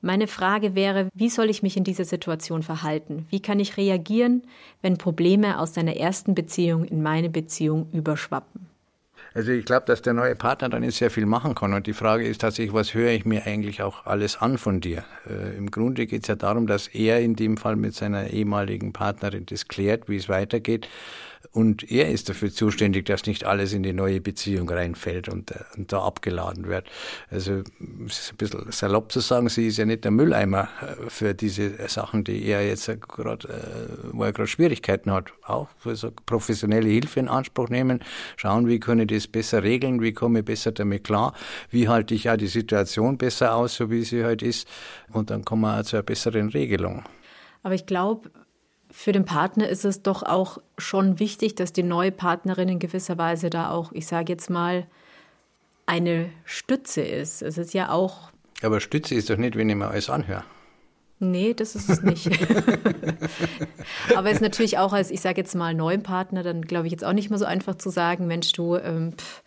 Meine 0.00 0.28
Frage 0.28 0.74
wäre, 0.74 1.10
wie 1.12 1.28
soll 1.28 1.50
ich 1.50 1.62
mich 1.62 1.76
in 1.76 1.84
dieser 1.84 2.06
Situation 2.06 2.62
verhalten? 2.62 3.26
Wie 3.28 3.40
kann 3.40 3.60
ich 3.60 3.76
reagieren, 3.76 4.42
wenn 4.80 4.96
Probleme 4.96 5.58
aus 5.58 5.72
deiner 5.72 5.96
ersten 5.96 6.34
Beziehung 6.34 6.84
in 6.84 7.02
meine 7.02 7.28
Beziehung 7.28 7.90
überschwappen? 7.92 8.69
Also 9.32 9.52
ich 9.52 9.64
glaube, 9.64 9.86
dass 9.86 10.02
der 10.02 10.12
neue 10.12 10.34
Partner 10.34 10.68
dann 10.68 10.82
jetzt 10.82 10.98
sehr 10.98 11.10
viel 11.10 11.26
machen 11.26 11.54
kann. 11.54 11.72
Und 11.72 11.86
die 11.86 11.92
Frage 11.92 12.26
ist 12.26 12.40
tatsächlich, 12.40 12.74
was 12.74 12.94
höre 12.94 13.12
ich 13.12 13.24
mir 13.24 13.46
eigentlich 13.46 13.82
auch 13.82 14.06
alles 14.06 14.36
an 14.36 14.58
von 14.58 14.80
dir? 14.80 15.04
Äh, 15.28 15.56
Im 15.56 15.70
Grunde 15.70 16.06
geht 16.06 16.22
es 16.22 16.28
ja 16.28 16.34
darum, 16.34 16.66
dass 16.66 16.88
er 16.88 17.20
in 17.20 17.36
dem 17.36 17.56
Fall 17.56 17.76
mit 17.76 17.94
seiner 17.94 18.28
ehemaligen 18.28 18.92
Partnerin 18.92 19.46
das 19.46 19.68
klärt, 19.68 20.08
wie 20.08 20.16
es 20.16 20.28
weitergeht. 20.28 20.88
Und 21.52 21.90
er 21.90 22.10
ist 22.10 22.28
dafür 22.28 22.52
zuständig, 22.52 23.06
dass 23.06 23.26
nicht 23.26 23.44
alles 23.44 23.72
in 23.72 23.82
die 23.82 23.92
neue 23.92 24.20
Beziehung 24.20 24.68
reinfällt 24.68 25.28
und, 25.28 25.50
äh, 25.50 25.56
und 25.76 25.92
da 25.92 26.02
abgeladen 26.02 26.68
wird. 26.68 26.86
Also 27.28 27.62
es 28.06 28.20
ist 28.20 28.32
ein 28.32 28.36
bisschen 28.36 28.70
salopp 28.70 29.10
zu 29.10 29.20
sagen, 29.20 29.48
sie 29.48 29.66
ist 29.66 29.78
ja 29.78 29.84
nicht 29.84 30.04
der 30.04 30.12
Mülleimer 30.12 30.68
äh, 30.80 31.10
für 31.10 31.34
diese 31.34 31.88
Sachen, 31.88 32.24
die 32.24 32.44
er 32.44 32.66
jetzt 32.66 32.88
gerade, 33.08 33.48
äh, 33.48 34.12
wo 34.12 34.22
er 34.22 34.32
gerade 34.32 34.46
Schwierigkeiten 34.46 35.10
hat. 35.10 35.32
Auch 35.44 35.68
für 35.78 35.96
so 35.96 36.12
professionelle 36.26 36.88
Hilfe 36.88 37.18
in 37.18 37.28
Anspruch 37.28 37.68
nehmen, 37.68 38.00
schauen, 38.36 38.68
wie 38.68 38.78
kann 38.78 39.00
ich 39.00 39.08
das 39.08 39.26
besser 39.26 39.62
regeln, 39.62 40.00
wie 40.02 40.12
komme 40.12 40.40
ich 40.40 40.44
besser 40.44 40.72
damit 40.72 41.04
klar, 41.04 41.34
wie 41.70 41.88
halte 41.88 42.14
ich 42.14 42.24
ja 42.24 42.36
die 42.36 42.46
Situation 42.46 43.18
besser 43.18 43.56
aus, 43.56 43.74
so 43.74 43.90
wie 43.90 44.02
sie 44.02 44.24
halt 44.24 44.42
ist. 44.42 44.68
Und 45.12 45.30
dann 45.30 45.44
kommen 45.44 45.62
wir 45.62 45.82
zu 45.84 45.96
einer 45.96 46.04
besseren 46.04 46.50
Regelung. 46.50 47.02
Aber 47.62 47.74
ich 47.74 47.86
glaube, 47.86 48.30
für 48.90 49.12
den 49.12 49.24
Partner 49.24 49.68
ist 49.68 49.84
es 49.84 50.02
doch 50.02 50.22
auch 50.22 50.58
schon 50.78 51.18
wichtig, 51.18 51.54
dass 51.54 51.72
die 51.72 51.82
neue 51.82 52.12
Partnerin 52.12 52.68
in 52.68 52.78
gewisser 52.78 53.18
Weise 53.18 53.50
da 53.50 53.70
auch, 53.70 53.92
ich 53.92 54.06
sage 54.06 54.32
jetzt 54.32 54.50
mal, 54.50 54.86
eine 55.86 56.30
Stütze 56.44 57.02
ist. 57.02 57.42
Es 57.42 57.58
ist 57.58 57.74
ja 57.74 57.90
auch. 57.90 58.30
Aber 58.62 58.80
Stütze 58.80 59.14
ist 59.14 59.30
doch 59.30 59.36
nicht, 59.36 59.56
wenn 59.56 59.68
ich 59.68 59.76
mir 59.76 59.88
alles 59.88 60.10
anhöre. 60.10 60.44
Nee, 61.18 61.52
das 61.52 61.74
ist 61.74 61.90
es 61.90 62.02
nicht. 62.02 62.28
Aber 64.16 64.28
es 64.28 64.36
ist 64.36 64.40
natürlich 64.40 64.78
auch 64.78 64.92
als, 64.92 65.10
ich 65.10 65.20
sage 65.20 65.40
jetzt 65.40 65.54
mal, 65.54 65.74
neuen 65.74 66.02
Partner, 66.02 66.42
dann 66.42 66.62
glaube 66.62 66.86
ich 66.86 66.92
jetzt 66.92 67.04
auch 67.04 67.12
nicht 67.12 67.28
mehr 67.28 67.38
so 67.38 67.44
einfach 67.44 67.74
zu 67.74 67.90
sagen, 67.90 68.26
Mensch, 68.26 68.52
du, 68.52 68.76
ähm, 68.76 69.12
pff, 69.12 69.42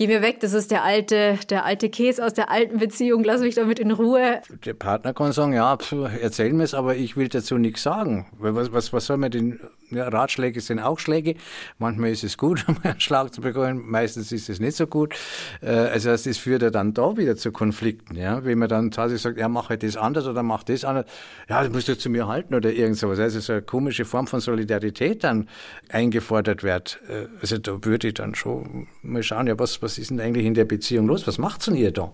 geh 0.00 0.06
mir 0.06 0.22
weg, 0.22 0.40
das 0.40 0.54
ist 0.54 0.70
der 0.70 0.82
alte, 0.82 1.38
der 1.50 1.66
alte 1.66 1.90
Käse 1.90 2.24
aus 2.24 2.32
der 2.32 2.50
alten 2.50 2.78
Beziehung, 2.78 3.22
lass 3.22 3.42
mich 3.42 3.54
damit 3.54 3.78
in 3.78 3.90
Ruhe. 3.90 4.40
Der 4.64 4.72
Partner 4.72 5.12
kann 5.12 5.32
sagen, 5.32 5.52
ja, 5.52 5.76
erzähl 6.22 6.54
mir 6.54 6.62
es, 6.62 6.72
aber 6.72 6.96
ich 6.96 7.18
will 7.18 7.28
dazu 7.28 7.58
nichts 7.58 7.82
sagen. 7.82 8.26
Was, 8.38 8.72
was, 8.72 8.94
was 8.94 9.04
soll 9.04 9.18
man 9.18 9.30
denn, 9.30 9.60
ja, 9.90 10.08
Ratschläge 10.08 10.62
sind 10.62 10.78
auch 10.78 10.98
Schläge. 10.98 11.34
Manchmal 11.78 12.12
ist 12.12 12.24
es 12.24 12.38
gut, 12.38 12.64
einen 12.82 12.98
Schlag 12.98 13.34
zu 13.34 13.42
bekommen, 13.42 13.82
meistens 13.90 14.32
ist 14.32 14.48
es 14.48 14.58
nicht 14.58 14.74
so 14.74 14.86
gut. 14.86 15.14
Äh, 15.60 15.68
also 15.68 16.08
das 16.08 16.26
führt 16.38 16.62
ja 16.62 16.70
dann 16.70 16.94
da 16.94 17.18
wieder 17.18 17.36
zu 17.36 17.52
Konflikten, 17.52 18.16
ja. 18.16 18.42
Wenn 18.42 18.58
man 18.58 18.70
dann 18.70 18.90
tatsächlich 18.90 19.20
sagt, 19.20 19.38
ja, 19.38 19.50
mache 19.50 19.76
das 19.76 19.98
anders 19.98 20.26
oder 20.26 20.42
mach 20.42 20.62
das 20.62 20.82
anders, 20.82 21.04
ja, 21.46 21.62
das 21.62 21.70
musst 21.70 21.88
du 21.88 21.98
zu 21.98 22.08
mir 22.08 22.26
halten 22.26 22.54
oder 22.54 22.72
irgend 22.72 22.96
sowas. 22.96 23.18
Also 23.18 23.40
so 23.40 23.52
eine 23.52 23.60
komische 23.60 24.06
Form 24.06 24.26
von 24.26 24.40
Solidarität 24.40 25.24
dann 25.24 25.46
eingefordert 25.90 26.62
wird. 26.62 27.00
Äh, 27.06 27.26
also 27.42 27.58
da 27.58 27.84
würde 27.84 28.08
ich 28.08 28.14
dann 28.14 28.34
schon 28.34 28.86
mal 29.02 29.22
schauen, 29.22 29.46
ja, 29.46 29.58
was, 29.58 29.82
was 29.82 29.89
was 29.90 29.98
ist 29.98 30.10
denn 30.10 30.20
eigentlich 30.20 30.46
in 30.46 30.54
der 30.54 30.64
Beziehung 30.64 31.08
los? 31.08 31.26
Was 31.26 31.38
macht's 31.38 31.64
denn 31.64 31.74
ihr 31.74 31.90
da? 31.90 32.12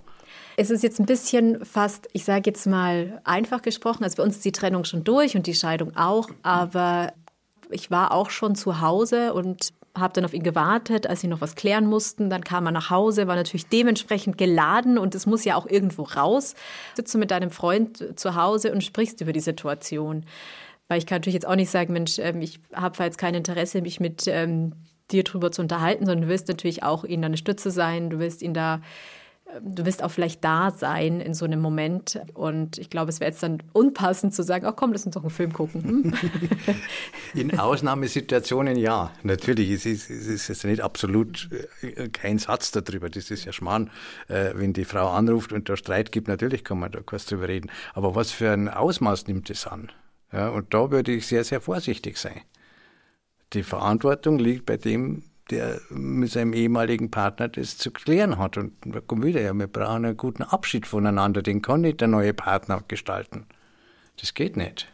Es 0.57 0.71
ist 0.71 0.83
jetzt 0.83 0.99
ein 0.99 1.05
bisschen 1.05 1.63
fast, 1.63 2.09
ich 2.15 2.25
sage 2.25 2.45
jetzt 2.47 2.67
mal 2.67 3.21
einfach 3.25 3.61
gesprochen, 3.61 4.03
also 4.05 4.17
bei 4.17 4.23
uns 4.23 4.37
ist 4.37 4.45
die 4.47 4.53
Trennung 4.53 4.85
schon 4.85 5.05
durch 5.05 5.37
und 5.37 5.47
die 5.47 5.55
Scheidung 5.55 5.95
auch, 5.95 6.31
aber 6.43 7.13
ich 7.71 7.91
war 7.91 8.13
auch 8.13 8.31
schon 8.31 8.55
zu 8.55 8.81
Hause 8.81 9.35
und 9.35 9.75
habe 9.95 10.15
dann 10.15 10.25
auf 10.25 10.33
ihn 10.33 10.43
gewartet, 10.43 11.07
als 11.07 11.21
sie 11.21 11.27
noch 11.27 11.43
was 11.43 11.55
klären 11.55 11.87
mussten. 11.87 12.31
Dann 12.31 12.45
kam 12.45 12.65
er 12.65 12.73
nach 12.73 12.89
Hause, 12.89 13.27
war 13.27 13.37
natürlich 13.37 13.67
dementsprechend 13.67 14.39
geladen 14.39 14.97
und 14.97 15.15
es 15.15 15.27
muss 15.27 15.45
ja 15.45 15.57
auch 15.57 15.67
irgendwo 15.67 16.05
raus. 16.05 16.55
Sitzt 16.95 17.13
du 17.15 17.19
mit 17.19 17.31
deinem 17.31 17.51
Freund 17.51 18.19
zu 18.19 18.35
Hause 18.35 18.73
und 18.73 18.83
sprichst 18.83 19.21
über 19.21 19.33
die 19.33 19.41
Situation. 19.41 20.25
Weil 20.89 20.99
ich 20.99 21.07
kann 21.07 21.17
natürlich 21.17 21.35
jetzt 21.35 21.47
auch 21.47 21.57
nicht 21.57 21.71
sagen, 21.71 21.93
Mensch, 21.93 22.19
ähm, 22.19 22.41
ich 22.41 22.61
habe 22.73 23.03
jetzt 23.05 23.19
kein 23.19 23.35
Interesse, 23.35 23.83
mich 23.83 24.01
mit 24.01 24.27
ähm, 24.27 24.73
dir 25.11 25.25
drüber 25.25 25.53
zu 25.53 25.63
unterhalten, 25.63 26.07
sondern 26.07 26.23
du 26.23 26.29
willst 26.29 26.49
natürlich 26.49 26.83
auch 26.83 27.05
ihnen 27.05 27.25
eine 27.25 27.37
Stütze 27.37 27.71
sein, 27.71 28.11
du 28.11 28.19
willst 28.19 28.43
ihn 28.43 28.55
da 28.55 28.81
du 29.63 29.87
wirst 29.87 30.03
auch 30.03 30.11
vielleicht 30.11 30.43
da 30.45 30.71
sein 30.71 31.21
in 31.21 31.35
so 31.35 31.45
einem 31.45 31.61
Moment. 31.61 32.21
Und 32.35 32.79
ich 32.79 32.91
glaube, 32.91 33.11
es 33.11 33.21
wäre 33.21 33.31
jetzt 33.31 33.43
dann 33.43 33.63
unpassend 33.73 34.35
zu 34.35 34.43
sagen, 34.43 34.67
ach 34.67 34.75
komm, 34.77 34.93
lass 34.93 35.07
uns 35.07 35.15
doch 35.15 35.23
einen 35.23 35.31
Film 35.31 35.53
gucken. 35.53 35.85
Hm? 35.85 36.15
In 37.35 37.59
Ausnahmesituationen 37.59 38.77
ja. 38.77 39.13
Natürlich, 39.23 39.71
es 39.71 39.87
ist, 39.87 40.11
es 40.11 40.49
ist 40.49 40.65
nicht 40.65 40.81
absolut 40.81 41.49
äh, 41.83 42.09
kein 42.09 42.39
Satz 42.39 42.73
darüber. 42.73 43.09
Das 43.09 43.31
ist 43.31 43.45
ja 43.45 43.53
Schmarrn. 43.53 43.91
Äh, 44.29 44.53
wenn 44.55 44.73
die 44.73 44.85
Frau 44.85 45.11
anruft 45.11 45.53
und 45.53 45.69
da 45.69 45.77
Streit 45.77 46.13
gibt, 46.13 46.29
natürlich 46.29 46.65
kann 46.65 46.79
man 46.79 46.91
da 46.91 47.01
kurz 47.01 47.27
drüber 47.27 47.49
reden. 47.49 47.71
Aber 47.95 48.15
was 48.15 48.33
für 48.33 48.51
ein 48.51 48.69
Ausmaß 48.69 49.27
nimmt 49.29 49.51
es 49.51 49.67
an? 49.67 49.93
Ja, 50.33 50.49
und 50.49 50.75
da 50.75 50.91
würde 50.91 51.13
ich 51.13 51.27
sehr, 51.27 51.45
sehr 51.45 51.61
vorsichtig 51.61 52.19
sein. 52.19 52.41
Die 53.53 53.63
Verantwortung 53.63 54.39
liegt 54.39 54.67
bei 54.67 54.77
dem, 54.77 55.23
der 55.51 55.81
mit 55.91 56.31
seinem 56.31 56.53
ehemaligen 56.53 57.11
Partner 57.11 57.49
das 57.49 57.79
zu 57.79 57.91
klären 57.91 58.39
hat. 58.39 58.57
Und 58.57 58.73
da 58.85 59.01
kommen 59.01 59.23
wieder, 59.23 59.41
ja, 59.41 59.55
wir 59.55 59.69
brauchen 59.69 60.05
einen 60.05 60.17
guten 60.17 60.43
Abschied 60.43 60.87
voneinander. 60.87 61.43
Den 61.43 61.63
kann 61.63 61.83
nicht 61.83 62.01
der 62.01 62.09
neue 62.09 62.35
Partner 62.35 62.83
gestalten. 62.89 63.47
Das 64.21 64.35
geht 64.35 64.57
nicht. 64.57 64.89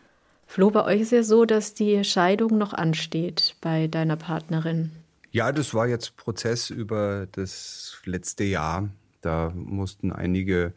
Flo, 0.47 0.71
bei 0.71 0.85
euch 0.85 1.01
ist 1.01 1.13
ja 1.13 1.23
so, 1.23 1.47
dass 1.47 1.73
die 1.73 2.05
Scheidung 2.05 2.59
noch 2.59 2.75
ansteht 2.75 3.57
bei 3.63 3.87
deiner 3.87 4.17
Partnerin. 4.17 4.91
Ja, 5.31 5.51
das 5.51 5.73
war 5.73 5.89
jetzt 5.89 6.19
Prozess 6.19 6.69
über 6.69 7.27
das 7.33 7.97
letzte 8.05 8.45
Jahr. 8.45 8.91
Da 9.23 9.51
mussten 9.55 10.13
einige 10.13 10.75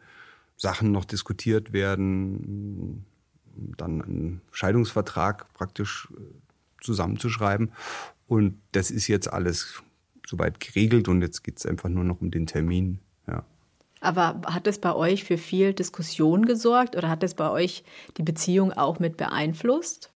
Sachen 0.56 0.92
noch 0.92 1.04
diskutiert 1.04 1.74
werden. 1.74 3.04
Dann 3.76 4.00
ein 4.00 4.40
Scheidungsvertrag 4.50 5.52
praktisch 5.52 6.08
zusammenzuschreiben. 6.80 7.72
Und 8.26 8.60
das 8.72 8.90
ist 8.90 9.06
jetzt 9.08 9.32
alles 9.32 9.82
soweit 10.26 10.60
geregelt 10.60 11.08
und 11.08 11.22
jetzt 11.22 11.42
geht 11.42 11.58
es 11.58 11.66
einfach 11.66 11.88
nur 11.88 12.04
noch 12.04 12.20
um 12.20 12.30
den 12.30 12.46
Termin. 12.46 12.98
Ja. 13.28 13.44
Aber 14.00 14.40
hat 14.46 14.66
es 14.66 14.78
bei 14.78 14.94
euch 14.94 15.24
für 15.24 15.38
viel 15.38 15.72
Diskussion 15.72 16.44
gesorgt 16.44 16.96
oder 16.96 17.08
hat 17.08 17.22
es 17.22 17.34
bei 17.34 17.50
euch 17.50 17.84
die 18.16 18.22
Beziehung 18.22 18.72
auch 18.72 18.98
mit 18.98 19.16
beeinflusst? 19.16 20.12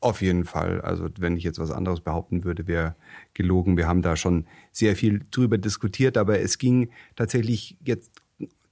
Auf 0.00 0.22
jeden 0.22 0.44
Fall. 0.44 0.80
Also 0.80 1.08
wenn 1.18 1.36
ich 1.36 1.42
jetzt 1.42 1.58
was 1.58 1.72
anderes 1.72 2.00
behaupten 2.00 2.44
würde, 2.44 2.68
wäre 2.68 2.94
gelogen. 3.34 3.76
Wir 3.76 3.88
haben 3.88 4.02
da 4.02 4.16
schon 4.16 4.46
sehr 4.70 4.94
viel 4.94 5.24
drüber 5.30 5.58
diskutiert, 5.58 6.16
aber 6.16 6.38
es 6.40 6.58
ging 6.58 6.90
tatsächlich 7.16 7.76
jetzt 7.84 8.12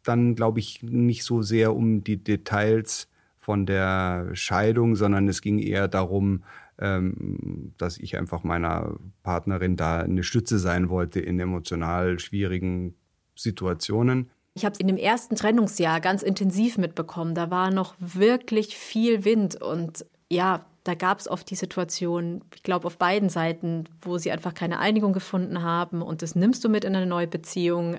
dann, 0.05 0.37
glaube 0.37 0.61
ich, 0.61 0.83
nicht 0.83 1.25
so 1.25 1.43
sehr 1.43 1.75
um 1.75 2.05
die 2.05 2.23
Details 2.23 3.09
von 3.39 3.67
der 3.67 4.31
Scheidung, 4.35 4.95
sondern 4.95 5.27
es 5.29 5.41
ging 5.41 5.59
eher 5.59 5.89
darum, 5.89 6.45
dass 6.79 7.97
ich 7.99 8.19
einfach 8.19 8.45
meiner 8.45 8.97
Partnerin 9.23 9.77
da 9.77 10.01
eine 10.01 10.23
Stütze 10.23 10.59
sein 10.59 10.91
wollte 10.91 11.21
in 11.21 11.41
emotional 11.41 12.19
schwierigen 12.19 12.95
Situationen. 13.35 14.31
Ich 14.55 14.65
habe 14.65 14.75
es 14.75 14.81
in 14.81 14.87
dem 14.87 14.97
ersten 14.97 15.37
Trennungsjahr 15.37 16.01
ganz 16.01 16.23
intensiv 16.23 16.79
mitbekommen. 16.79 17.35
Da 17.35 17.51
war 17.51 17.71
noch 17.71 17.95
wirklich 17.99 18.77
viel 18.77 19.25
Wind 19.25 19.61
und 19.61 20.05
ja, 20.31 20.67
da 20.85 20.95
gab 20.95 21.19
es 21.19 21.29
oft 21.29 21.51
die 21.51 21.57
Situation, 21.57 22.43
ich 22.55 22.63
glaube 22.63 22.87
auf 22.87 22.97
beiden 22.97 23.29
Seiten, 23.29 23.85
wo 24.03 24.19
sie 24.19 24.31
einfach 24.31 24.55
keine 24.55 24.79
Einigung 24.79 25.13
gefunden 25.13 25.63
haben 25.63 26.01
und 26.01 26.23
das 26.23 26.35
nimmst 26.37 26.65
du 26.65 26.69
mit 26.69 26.85
in 26.85 26.95
eine 26.95 27.07
neue 27.07 27.27
Beziehung. 27.27 27.97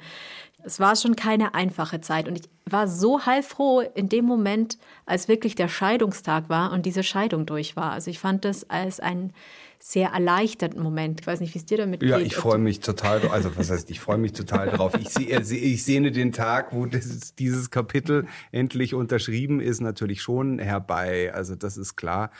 Es 0.63 0.79
war 0.79 0.95
schon 0.95 1.15
keine 1.15 1.53
einfache 1.53 2.01
Zeit 2.01 2.27
und 2.27 2.37
ich 2.39 2.49
war 2.65 2.87
so 2.87 3.25
heilfroh 3.25 3.81
in 3.81 4.09
dem 4.09 4.25
Moment, 4.25 4.77
als 5.05 5.27
wirklich 5.27 5.55
der 5.55 5.67
Scheidungstag 5.67 6.49
war 6.49 6.71
und 6.73 6.85
diese 6.85 7.03
Scheidung 7.03 7.45
durch 7.45 7.75
war. 7.75 7.91
Also 7.91 8.11
ich 8.11 8.19
fand 8.19 8.43
das 8.43 8.69
als 8.69 8.99
einen 8.99 9.33
sehr 9.79 10.09
erleichterten 10.09 10.81
Moment. 10.81 11.21
Ich 11.21 11.27
weiß 11.27 11.39
nicht, 11.39 11.53
wie 11.53 11.59
es 11.59 11.65
dir 11.65 11.77
damit 11.77 12.01
ja, 12.01 12.17
geht. 12.17 12.19
Ja, 12.19 12.25
ich 12.25 12.35
freue 12.35 12.57
mich 12.57 12.79
total, 12.79 13.27
also 13.29 13.55
was 13.55 13.69
heißt, 13.69 13.89
ich 13.91 13.99
freue 13.99 14.17
mich 14.17 14.33
total 14.33 14.69
drauf. 14.69 14.93
Ich, 14.99 15.09
seh, 15.09 15.25
ich 15.25 15.83
sehne 15.83 16.11
den 16.11 16.31
Tag, 16.31 16.73
wo 16.73 16.85
das, 16.85 17.35
dieses 17.35 17.69
Kapitel 17.69 18.27
endlich 18.51 18.93
unterschrieben 18.93 19.59
ist, 19.59 19.79
natürlich 19.79 20.21
schon 20.21 20.59
herbei. 20.59 21.33
Also 21.33 21.55
das 21.55 21.77
ist 21.77 21.95
klar. 21.95 22.31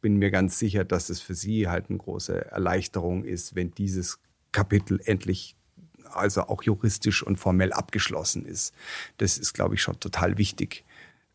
Bin 0.00 0.16
mir 0.16 0.30
ganz 0.30 0.58
sicher, 0.58 0.84
dass 0.84 1.10
es 1.10 1.20
für 1.20 1.34
sie 1.34 1.68
halt 1.68 1.90
eine 1.90 1.98
große 1.98 2.52
Erleichterung 2.52 3.24
ist, 3.24 3.54
wenn 3.54 3.72
dieses 3.72 4.20
Kapitel 4.52 5.00
endlich 5.04 5.57
also 6.16 6.42
auch 6.42 6.62
juristisch 6.62 7.22
und 7.22 7.36
formell 7.36 7.72
abgeschlossen 7.72 8.44
ist. 8.44 8.74
Das 9.18 9.38
ist, 9.38 9.52
glaube 9.52 9.74
ich, 9.74 9.82
schon 9.82 9.98
total 10.00 10.38
wichtig. 10.38 10.84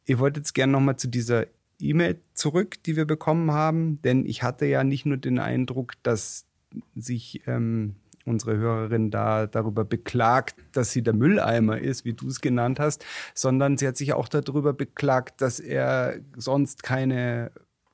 Ich 0.06 0.20
wollte 0.20 0.40
jetzt 0.40 0.54
gerne 0.54 0.74
nochmal 0.74 0.98
zu 0.98 1.08
dieser 1.08 1.46
E-Mail 1.80 2.20
zurück, 2.34 2.82
die 2.84 2.96
wir 2.96 3.06
bekommen 3.06 3.52
haben, 3.52 4.02
denn 4.02 4.26
ich 4.26 4.44
hatte 4.44 4.66
ja 4.66 4.84
nicht 4.84 5.06
nur 5.06 5.18
den 5.18 5.40
Eindruck, 5.40 5.94
dass 6.04 6.46
sich 6.96 7.42
ähm, 7.48 7.96
unsere 8.26 8.58
Hörerin 8.58 9.12
da 9.12 9.48
darüber 9.48 9.84
beklagt, 9.86 10.56
dass 10.72 10.92
sie 10.92 11.02
der 11.02 11.14
Mülleimer 11.14 11.80
ist, 11.80 12.06
wie 12.06 12.14
du 12.14 12.28
es 12.28 12.42
genannt 12.42 12.80
hast, 12.80 13.06
sondern 13.34 13.78
sie 13.78 13.88
hat 13.88 13.98
sich 13.98 14.14
auch 14.14 14.28
darüber 14.28 14.74
beklagt, 14.74 15.42
dass 15.42 15.60
er 15.60 16.20
sonst 16.36 16.84
keine 16.84 17.52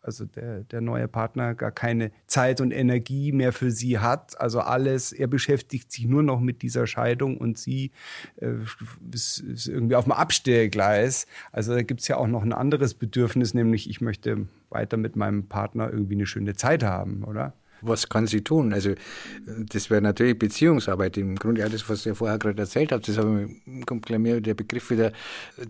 also 0.09 0.25
der, 0.25 0.61
der 0.61 0.81
neue 0.81 1.07
Partner 1.07 1.53
gar 1.53 1.71
keine 1.71 2.11
Zeit 2.25 2.61
und 2.61 2.71
Energie 2.71 3.31
mehr 3.31 3.53
für 3.53 3.69
sie 3.69 3.99
hat. 3.99 4.39
Also 4.41 4.59
alles, 4.59 5.11
er 5.11 5.27
beschäftigt 5.27 5.91
sich 5.91 6.05
nur 6.05 6.23
noch 6.23 6.39
mit 6.39 6.63
dieser 6.63 6.87
Scheidung 6.87 7.37
und 7.37 7.59
sie 7.59 7.91
äh, 8.37 8.53
ist, 9.13 9.39
ist 9.39 9.67
irgendwie 9.67 9.95
auf 9.95 10.05
dem 10.05 10.13
Abstellgleis. 10.13 11.27
Also 11.51 11.73
da 11.73 11.83
gibt 11.83 12.01
es 12.01 12.07
ja 12.07 12.17
auch 12.17 12.27
noch 12.27 12.41
ein 12.41 12.53
anderes 12.53 12.95
Bedürfnis, 12.95 13.53
nämlich 13.53 13.87
ich 13.87 14.01
möchte 14.01 14.47
weiter 14.71 14.97
mit 14.97 15.15
meinem 15.15 15.47
Partner 15.47 15.91
irgendwie 15.91 16.15
eine 16.15 16.25
schöne 16.25 16.55
Zeit 16.55 16.83
haben, 16.83 17.23
oder? 17.23 17.53
Was 17.81 18.09
kann 18.09 18.27
sie 18.27 18.41
tun? 18.41 18.73
Also 18.73 18.93
das 19.45 19.89
wäre 19.89 20.01
natürlich 20.01 20.37
Beziehungsarbeit. 20.37 21.17
Im 21.17 21.35
Grunde 21.35 21.63
alles, 21.63 21.89
was 21.89 22.05
ihr 22.05 22.15
vorher 22.15 22.37
gerade 22.37 22.61
erzählt 22.61 22.91
habt, 22.91 23.07
das 23.07 23.17
kommt 23.85 24.05
gleich 24.05 24.19
mehr 24.19 24.41
der 24.41 24.53
Begriff 24.53 24.89
wieder, 24.89 25.11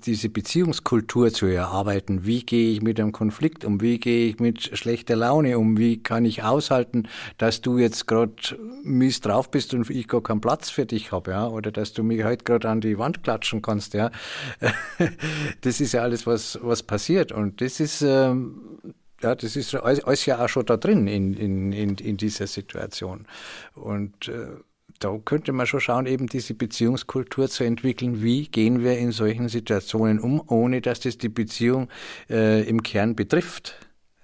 diese 0.06 0.30
Beziehungskultur 0.30 1.32
zu 1.32 1.46
erarbeiten. 1.46 2.26
Wie 2.26 2.44
gehe 2.44 2.72
ich 2.74 2.82
mit 2.82 3.00
einem 3.00 3.12
Konflikt 3.12 3.66
um? 3.66 3.82
Wie 3.82 4.00
gehe 4.00 4.30
ich 4.30 4.40
mit 4.40 4.78
schlechter 4.78 5.16
Laune 5.16 5.58
um? 5.58 5.78
Wie 5.78 6.02
kann 6.02 6.26
ich 6.26 6.44
aushalten, 6.44 7.08
dass 7.38 7.62
du 7.62 7.78
jetzt 7.78 8.08
gerade 8.08 8.34
mies 8.84 9.22
drauf 9.22 9.52
bist 9.52 9.74
und 9.74 9.90
ich 9.90 10.08
gar 10.08 10.24
keinen 10.24 10.42
Platz 10.42 10.70
für 10.70 10.86
dich 10.86 11.12
habe, 11.12 11.32
ja? 11.32 11.48
Oder 11.48 11.72
dass 11.72 11.94
du 11.94 12.04
mich 12.04 12.24
heute 12.24 12.44
gerade 12.44 12.70
an 12.70 12.82
die 12.82 12.98
Wand 12.98 13.24
klatschen 13.24 13.62
kannst, 13.62 13.94
ja? 13.94 14.12
das 15.62 15.82
ist 15.82 15.94
ja 15.94 16.02
alles, 16.02 16.26
was, 16.26 16.60
was 16.62 16.84
passiert. 16.84 17.32
Und 17.32 17.62
das 17.62 17.80
ist, 17.80 18.02
ähm, 18.02 18.62
ja, 19.22 19.36
das 19.36 19.56
ist 19.56 19.76
alles 19.76 20.26
ja 20.26 20.44
auch 20.44 20.50
schon 20.50 20.66
da 20.66 20.78
drin 20.78 21.08
in, 21.08 21.34
in, 21.34 21.72
in, 21.72 21.96
in 21.96 22.18
dieser 22.18 22.48
Situation. 22.48 23.26
Und 23.76 24.28
äh, 24.28 24.48
da 25.00 25.18
könnte 25.24 25.54
man 25.54 25.66
schon 25.66 25.80
schauen, 25.80 26.06
eben 26.06 26.28
diese 26.28 26.54
Beziehungskultur 26.54 27.50
zu 27.50 27.64
entwickeln. 27.64 28.22
Wie 28.22 28.48
gehen 28.48 28.84
wir 28.84 28.98
in 28.98 29.12
solchen 29.12 29.48
Situationen 29.48 30.20
um, 30.20 30.42
ohne 30.48 30.82
dass 30.82 31.00
das 31.00 31.18
die 31.18 31.30
Beziehung 31.30 31.90
äh, 32.30 32.68
im 32.68 32.84
Kern 32.84 33.16
betrifft? 33.16 33.76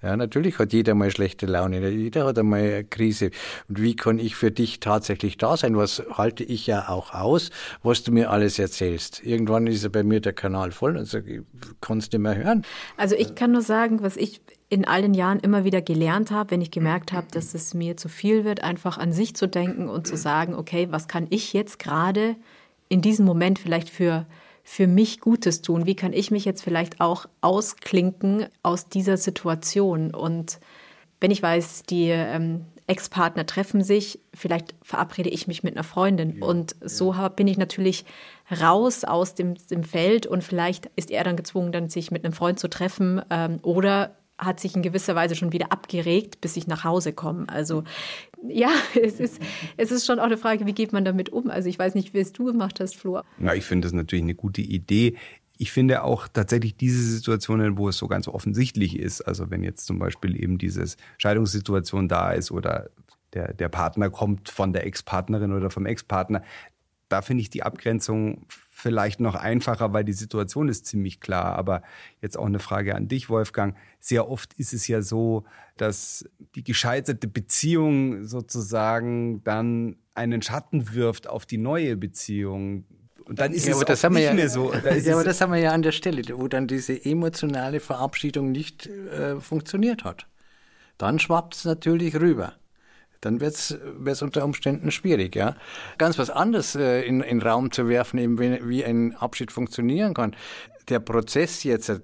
Ja, 0.02 0.14
natürlich 0.16 0.58
hat 0.58 0.74
jeder 0.74 0.94
mal 0.94 1.10
schlechte 1.10 1.46
Laune, 1.46 1.88
jeder 1.88 2.26
hat 2.26 2.38
einmal 2.38 2.60
eine 2.60 2.84
Krise. 2.84 3.30
Und 3.68 3.80
wie 3.80 3.96
kann 3.96 4.18
ich 4.18 4.36
für 4.36 4.50
dich 4.50 4.78
tatsächlich 4.78 5.38
da 5.38 5.56
sein? 5.56 5.76
Was 5.76 6.02
halte 6.12 6.44
ich 6.44 6.66
ja 6.66 6.90
auch 6.90 7.14
aus, 7.14 7.50
was 7.82 8.04
du 8.04 8.12
mir 8.12 8.30
alles 8.30 8.58
erzählst? 8.58 9.24
Irgendwann 9.24 9.66
ist 9.66 9.82
ja 9.82 9.88
bei 9.88 10.04
mir 10.04 10.20
der 10.20 10.34
Kanal 10.34 10.70
voll 10.70 10.98
und 10.98 11.06
sage, 11.06 11.44
kannst 11.80 12.12
du 12.12 12.18
mehr 12.18 12.36
hören. 12.36 12.62
Also 12.98 13.16
ich 13.16 13.34
kann 13.34 13.52
nur 13.52 13.62
sagen, 13.62 14.02
was 14.02 14.18
ich 14.18 14.42
in 14.68 14.84
all 14.84 15.02
den 15.02 15.14
Jahren 15.14 15.38
immer 15.38 15.64
wieder 15.64 15.80
gelernt 15.80 16.30
habe, 16.30 16.50
wenn 16.50 16.60
ich 16.60 16.70
gemerkt 16.70 17.12
habe, 17.12 17.28
dass 17.30 17.54
es 17.54 17.72
mir 17.72 17.96
zu 17.96 18.08
viel 18.08 18.44
wird, 18.44 18.64
einfach 18.64 18.98
an 18.98 19.12
sich 19.12 19.36
zu 19.36 19.46
denken 19.46 19.88
und 19.88 20.06
zu 20.06 20.16
sagen, 20.16 20.54
okay, 20.54 20.88
was 20.90 21.06
kann 21.06 21.26
ich 21.30 21.52
jetzt 21.52 21.78
gerade 21.78 22.36
in 22.88 23.00
diesem 23.00 23.24
Moment 23.26 23.58
vielleicht 23.58 23.90
für, 23.90 24.26
für 24.64 24.88
mich 24.88 25.20
Gutes 25.20 25.62
tun? 25.62 25.86
Wie 25.86 25.94
kann 25.94 26.12
ich 26.12 26.32
mich 26.32 26.44
jetzt 26.44 26.64
vielleicht 26.64 27.00
auch 27.00 27.26
ausklinken 27.42 28.46
aus 28.64 28.88
dieser 28.88 29.16
Situation? 29.16 30.12
Und 30.12 30.58
wenn 31.20 31.30
ich 31.30 31.42
weiß, 31.42 31.84
die 31.84 32.08
ähm, 32.08 32.64
Ex-Partner 32.88 33.46
treffen 33.46 33.84
sich, 33.84 34.18
vielleicht 34.34 34.74
verabrede 34.82 35.30
ich 35.30 35.46
mich 35.46 35.62
mit 35.62 35.76
einer 35.76 35.84
Freundin. 35.84 36.38
Ja, 36.38 36.46
und 36.46 36.74
so 36.84 37.12
ja. 37.12 37.28
bin 37.28 37.46
ich 37.46 37.56
natürlich 37.56 38.04
raus 38.60 39.04
aus 39.04 39.36
dem, 39.36 39.54
dem, 39.70 39.84
Feld 39.84 40.26
und 40.26 40.42
vielleicht 40.42 40.86
ist 40.96 41.12
er 41.12 41.22
dann 41.22 41.36
gezwungen, 41.36 41.70
dann 41.70 41.88
sich 41.88 42.10
mit 42.10 42.24
einem 42.24 42.32
Freund 42.32 42.58
zu 42.58 42.68
treffen 42.68 43.22
ähm, 43.30 43.58
oder 43.62 44.16
hat 44.38 44.60
sich 44.60 44.76
in 44.76 44.82
gewisser 44.82 45.14
Weise 45.14 45.34
schon 45.34 45.52
wieder 45.52 45.72
abgeregt, 45.72 46.40
bis 46.40 46.56
ich 46.56 46.66
nach 46.66 46.84
Hause 46.84 47.12
komme. 47.12 47.48
Also 47.48 47.84
ja, 48.48 48.70
es 49.02 49.20
ist, 49.20 49.40
es 49.76 49.90
ist 49.90 50.06
schon 50.06 50.18
auch 50.18 50.24
eine 50.24 50.36
Frage, 50.36 50.66
wie 50.66 50.74
geht 50.74 50.92
man 50.92 51.04
damit 51.04 51.30
um? 51.30 51.50
Also 51.50 51.68
ich 51.68 51.78
weiß 51.78 51.94
nicht, 51.94 52.14
wie 52.14 52.18
es 52.18 52.32
du 52.32 52.44
gemacht 52.46 52.80
hast, 52.80 52.96
Flo. 52.96 53.20
Ja, 53.38 53.54
ich 53.54 53.64
finde 53.64 53.86
das 53.86 53.92
natürlich 53.92 54.24
eine 54.24 54.34
gute 54.34 54.62
Idee. 54.62 55.16
Ich 55.58 55.72
finde 55.72 56.02
auch 56.02 56.28
tatsächlich 56.28 56.76
diese 56.76 57.02
Situationen, 57.02 57.78
wo 57.78 57.88
es 57.88 57.96
so 57.96 58.08
ganz 58.08 58.28
offensichtlich 58.28 58.98
ist, 58.98 59.22
also 59.22 59.50
wenn 59.50 59.62
jetzt 59.62 59.86
zum 59.86 59.98
Beispiel 59.98 60.40
eben 60.40 60.58
diese 60.58 60.84
Scheidungssituation 61.16 62.08
da 62.08 62.32
ist 62.32 62.50
oder 62.50 62.90
der, 63.32 63.54
der 63.54 63.68
Partner 63.70 64.10
kommt 64.10 64.50
von 64.50 64.74
der 64.74 64.86
Ex-Partnerin 64.86 65.52
oder 65.52 65.70
vom 65.70 65.86
Ex-Partner, 65.86 66.42
da 67.08 67.22
finde 67.22 67.42
ich 67.42 67.50
die 67.50 67.62
Abgrenzung 67.62 68.46
vielleicht 68.70 69.20
noch 69.20 69.34
einfacher, 69.34 69.92
weil 69.92 70.04
die 70.04 70.12
Situation 70.12 70.68
ist 70.68 70.86
ziemlich 70.86 71.20
klar. 71.20 71.56
Aber 71.56 71.82
jetzt 72.20 72.38
auch 72.38 72.46
eine 72.46 72.58
Frage 72.58 72.94
an 72.94 73.08
dich, 73.08 73.28
Wolfgang. 73.28 73.76
Sehr 74.00 74.28
oft 74.28 74.54
ist 74.54 74.72
es 74.72 74.88
ja 74.88 75.02
so, 75.02 75.44
dass 75.76 76.28
die 76.54 76.64
gescheiterte 76.64 77.28
Beziehung 77.28 78.24
sozusagen 78.24 79.42
dann 79.44 79.96
einen 80.14 80.42
Schatten 80.42 80.94
wirft 80.94 81.28
auf 81.28 81.46
die 81.46 81.58
neue 81.58 81.96
Beziehung. 81.96 82.84
Und 83.24 83.38
dann 83.38 83.52
ist 83.52 83.66
ja, 83.66 83.74
es 83.74 84.04
auch 84.04 84.10
nicht 84.10 84.22
ja, 84.22 84.34
mehr 84.34 84.48
so. 84.48 84.72
Da 84.82 84.94
ja, 84.94 85.14
aber 85.14 85.24
das 85.24 85.40
haben 85.40 85.52
wir 85.52 85.60
ja 85.60 85.72
an 85.72 85.82
der 85.82 85.92
Stelle, 85.92 86.22
wo 86.36 86.48
dann 86.48 86.66
diese 86.66 87.04
emotionale 87.04 87.80
Verabschiedung 87.80 88.52
nicht 88.52 88.86
äh, 88.86 89.40
funktioniert 89.40 90.04
hat. 90.04 90.26
Dann 90.98 91.18
schwappt 91.18 91.54
es 91.54 91.64
natürlich 91.64 92.16
rüber 92.16 92.54
dann 93.20 93.40
wird 93.40 93.54
es 93.54 94.22
unter 94.22 94.44
Umständen 94.44 94.90
schwierig. 94.90 95.34
Ja? 95.36 95.56
Ganz 95.98 96.18
was 96.18 96.30
anderes 96.30 96.74
äh, 96.74 97.02
in, 97.02 97.20
in 97.20 97.40
Raum 97.42 97.70
zu 97.70 97.88
werfen, 97.88 98.18
eben 98.18 98.38
wie, 98.38 98.68
wie 98.68 98.84
ein 98.84 99.14
Abschied 99.16 99.52
funktionieren 99.52 100.14
kann. 100.14 100.34
Der 100.88 101.00
Prozess 101.00 101.64
jetzt, 101.64 101.88
äh, 101.88 102.00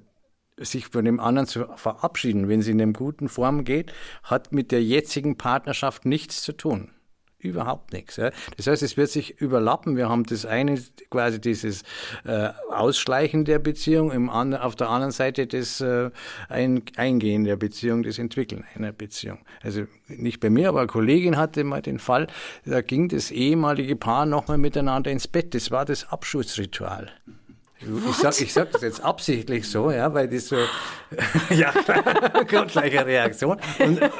sich 0.59 0.89
von 0.89 1.05
dem 1.05 1.19
anderen 1.19 1.49
zu 1.49 1.67
verabschieden, 1.77 2.49
wenn 2.49 2.61
es 2.61 2.69
in 2.69 2.81
einer 2.81 2.93
guten 2.93 3.29
Form 3.29 3.65
geht, 3.65 3.93
hat 4.23 4.53
mit 4.53 4.71
der 4.71 4.83
jetzigen 4.83 5.37
Partnerschaft 5.37 6.05
nichts 6.05 6.43
zu 6.43 6.53
tun 6.53 6.91
überhaupt 7.43 7.93
nichts. 7.93 8.17
Ja. 8.17 8.31
Das 8.57 8.67
heißt, 8.67 8.83
es 8.83 8.97
wird 8.97 9.11
sich 9.11 9.41
überlappen. 9.41 9.97
Wir 9.97 10.09
haben 10.09 10.25
das 10.25 10.47
eine, 10.47 10.81
quasi 11.11 11.41
dieses 11.41 11.83
äh, 12.25 12.51
Ausschleichen 12.71 13.45
der 13.45 13.59
Beziehung, 13.59 14.13
im 14.13 14.31
anderen, 14.31 14.63
auf 14.63 14.77
der 14.77 14.89
anderen 14.89 15.13
Seite 15.13 15.47
das 15.47 15.81
äh, 15.81 16.11
ein, 16.49 16.83
Eingehen 16.97 17.45
der 17.45 17.57
Beziehung, 17.57 18.03
das 18.03 18.19
Entwickeln 18.19 18.65
einer 18.75 18.93
Beziehung. 18.93 19.39
Also 19.63 19.85
nicht 20.09 20.41
bei 20.41 20.51
mir, 20.51 20.69
aber 20.69 20.81
eine 20.81 20.89
Kollegin 20.89 21.37
hatte 21.37 21.65
mal 21.65 21.83
den 21.83 21.99
Fall, 21.99 22.27
da 22.65 22.81
ging 22.81 23.09
das 23.09 23.31
ehemalige 23.31 23.97
Paar 23.97 24.27
nochmal 24.27 24.59
miteinander 24.59 25.11
ins 25.11 25.29
Bett. 25.29 25.55
Das 25.55 25.71
war 25.71 25.85
das 25.85 26.09
Abschussritual. 26.11 27.11
Ich 27.83 28.17
sag, 28.17 28.41
ich 28.41 28.53
sag 28.53 28.71
das 28.73 28.83
jetzt 28.83 29.03
absichtlich 29.03 29.69
so, 29.69 29.91
ja, 29.91 30.13
weil 30.15 30.29
das 30.29 30.49
so, 30.49 30.57
ja, 31.51 31.73
kommt 32.51 32.73
gleich 32.73 32.99
eine 32.99 33.07
Reaktion. 33.07 33.59
Und 33.79 34.01
äh, 34.01 34.11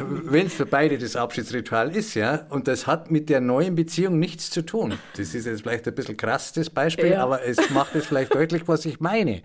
wenn 0.00 0.46
es 0.46 0.54
für 0.54 0.66
beide 0.66 0.98
das 0.98 1.16
Abschiedsritual 1.16 1.94
ist, 1.94 2.14
ja, 2.14 2.46
und 2.50 2.68
das 2.68 2.86
hat 2.86 3.10
mit 3.10 3.28
der 3.28 3.40
neuen 3.40 3.74
Beziehung 3.74 4.18
nichts 4.18 4.50
zu 4.50 4.62
tun. 4.62 4.98
Das 5.16 5.34
ist 5.34 5.46
jetzt 5.46 5.62
vielleicht 5.62 5.86
ein 5.86 5.94
bisschen 5.94 6.16
krass, 6.16 6.52
das 6.52 6.70
Beispiel, 6.70 7.12
ja. 7.12 7.22
aber 7.22 7.44
es 7.44 7.70
macht 7.70 7.94
es 7.94 8.06
vielleicht 8.06 8.34
deutlich, 8.34 8.66
was 8.66 8.86
ich 8.86 9.00
meine. 9.00 9.42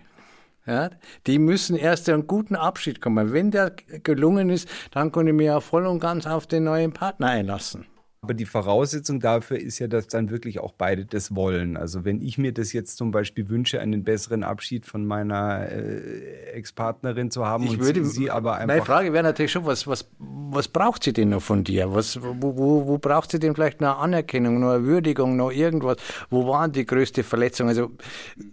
Ja, 0.66 0.90
die 1.28 1.38
müssen 1.38 1.76
erst 1.76 2.08
einen 2.08 2.26
guten 2.26 2.56
Abschied 2.56 3.00
kommen. 3.00 3.32
Wenn 3.32 3.52
der 3.52 3.72
gelungen 4.02 4.50
ist, 4.50 4.68
dann 4.90 5.12
kann 5.12 5.28
ich 5.28 5.32
mich 5.32 5.46
ja 5.46 5.60
voll 5.60 5.86
und 5.86 6.00
ganz 6.00 6.26
auf 6.26 6.48
den 6.48 6.64
neuen 6.64 6.92
Partner 6.92 7.28
einlassen. 7.28 7.86
Aber 8.26 8.34
die 8.34 8.44
Voraussetzung 8.44 9.20
dafür 9.20 9.56
ist 9.56 9.78
ja, 9.78 9.86
dass 9.86 10.08
dann 10.08 10.30
wirklich 10.30 10.58
auch 10.58 10.72
beide 10.72 11.04
das 11.04 11.36
wollen. 11.36 11.76
Also 11.76 12.04
wenn 12.04 12.20
ich 12.20 12.38
mir 12.38 12.52
das 12.52 12.72
jetzt 12.72 12.96
zum 12.96 13.12
Beispiel 13.12 13.48
wünsche, 13.48 13.80
einen 13.80 14.02
besseren 14.02 14.42
Abschied 14.42 14.84
von 14.84 15.06
meiner 15.06 15.70
äh, 15.70 16.50
Ex-Partnerin 16.54 17.30
zu 17.30 17.46
haben 17.46 17.62
ich 17.62 17.70
und 17.70 17.78
würde, 17.78 18.04
sie 18.04 18.28
aber 18.28 18.54
einfach... 18.54 18.66
Meine 18.66 18.82
Frage 18.82 19.12
wäre 19.12 19.22
natürlich 19.22 19.52
schon, 19.52 19.64
was, 19.64 19.86
was, 19.86 20.10
was 20.18 20.66
braucht 20.66 21.04
sie 21.04 21.12
denn 21.12 21.28
noch 21.28 21.40
von 21.40 21.62
dir? 21.62 21.94
Was, 21.94 22.20
wo, 22.20 22.56
wo, 22.56 22.88
wo 22.88 22.98
braucht 22.98 23.30
sie 23.30 23.38
denn 23.38 23.54
vielleicht 23.54 23.80
noch 23.80 24.00
Anerkennung, 24.00 24.58
noch 24.58 24.80
Würdigung, 24.80 25.36
noch 25.36 25.52
irgendwas? 25.52 25.98
Wo 26.28 26.48
waren 26.48 26.72
die 26.72 26.84
größte 26.84 27.22
Verletzung? 27.22 27.68
Also 27.68 27.92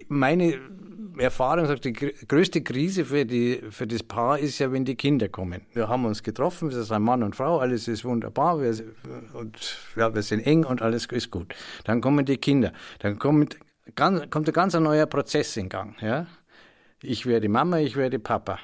meine 0.07 0.59
Erfahrung 1.17 1.65
sagt, 1.65 1.86
die 1.86 1.93
größte 1.93 2.62
Krise 2.62 3.06
für, 3.06 3.26
die, 3.26 3.62
für 3.69 3.88
das 3.88 4.04
Paar 4.04 4.39
ist 4.39 4.60
ja, 4.60 4.71
wenn 4.71 4.86
die 4.86 4.95
Kinder 4.95 5.30
kommen. 5.30 5.62
Wir 5.73 5.88
haben 5.88 6.06
uns 6.06 6.23
getroffen, 6.23 6.71
wir 6.71 6.84
sind 6.84 7.04
Mann 7.04 7.23
und 7.23 7.36
Frau, 7.36 7.60
alles 7.60 7.88
ist 7.88 8.06
wunderbar, 8.06 8.62
wir, 8.62 8.73
und, 9.34 9.78
ja, 9.95 10.13
wir 10.13 10.21
sind 10.21 10.45
eng 10.45 10.63
und 10.63 10.82
alles 10.82 11.06
ist 11.06 11.32
gut. 11.32 11.54
Dann 11.84 12.02
kommen 12.02 12.26
die 12.26 12.38
Kinder, 12.38 12.73
dann 12.99 13.19
kommt, 13.19 13.58
ganz, 13.95 14.30
kommt 14.30 14.47
ein 14.47 14.54
ganz 14.54 14.73
neuer 14.73 15.06
Prozess 15.06 15.58
in 15.58 15.69
Gang. 15.69 15.95
Ja? 16.02 16.28
Ich 17.02 17.26
werde 17.26 17.49
Mama, 17.49 17.80
ich 17.80 17.95
werde 17.95 18.19
Papa. 18.19 18.60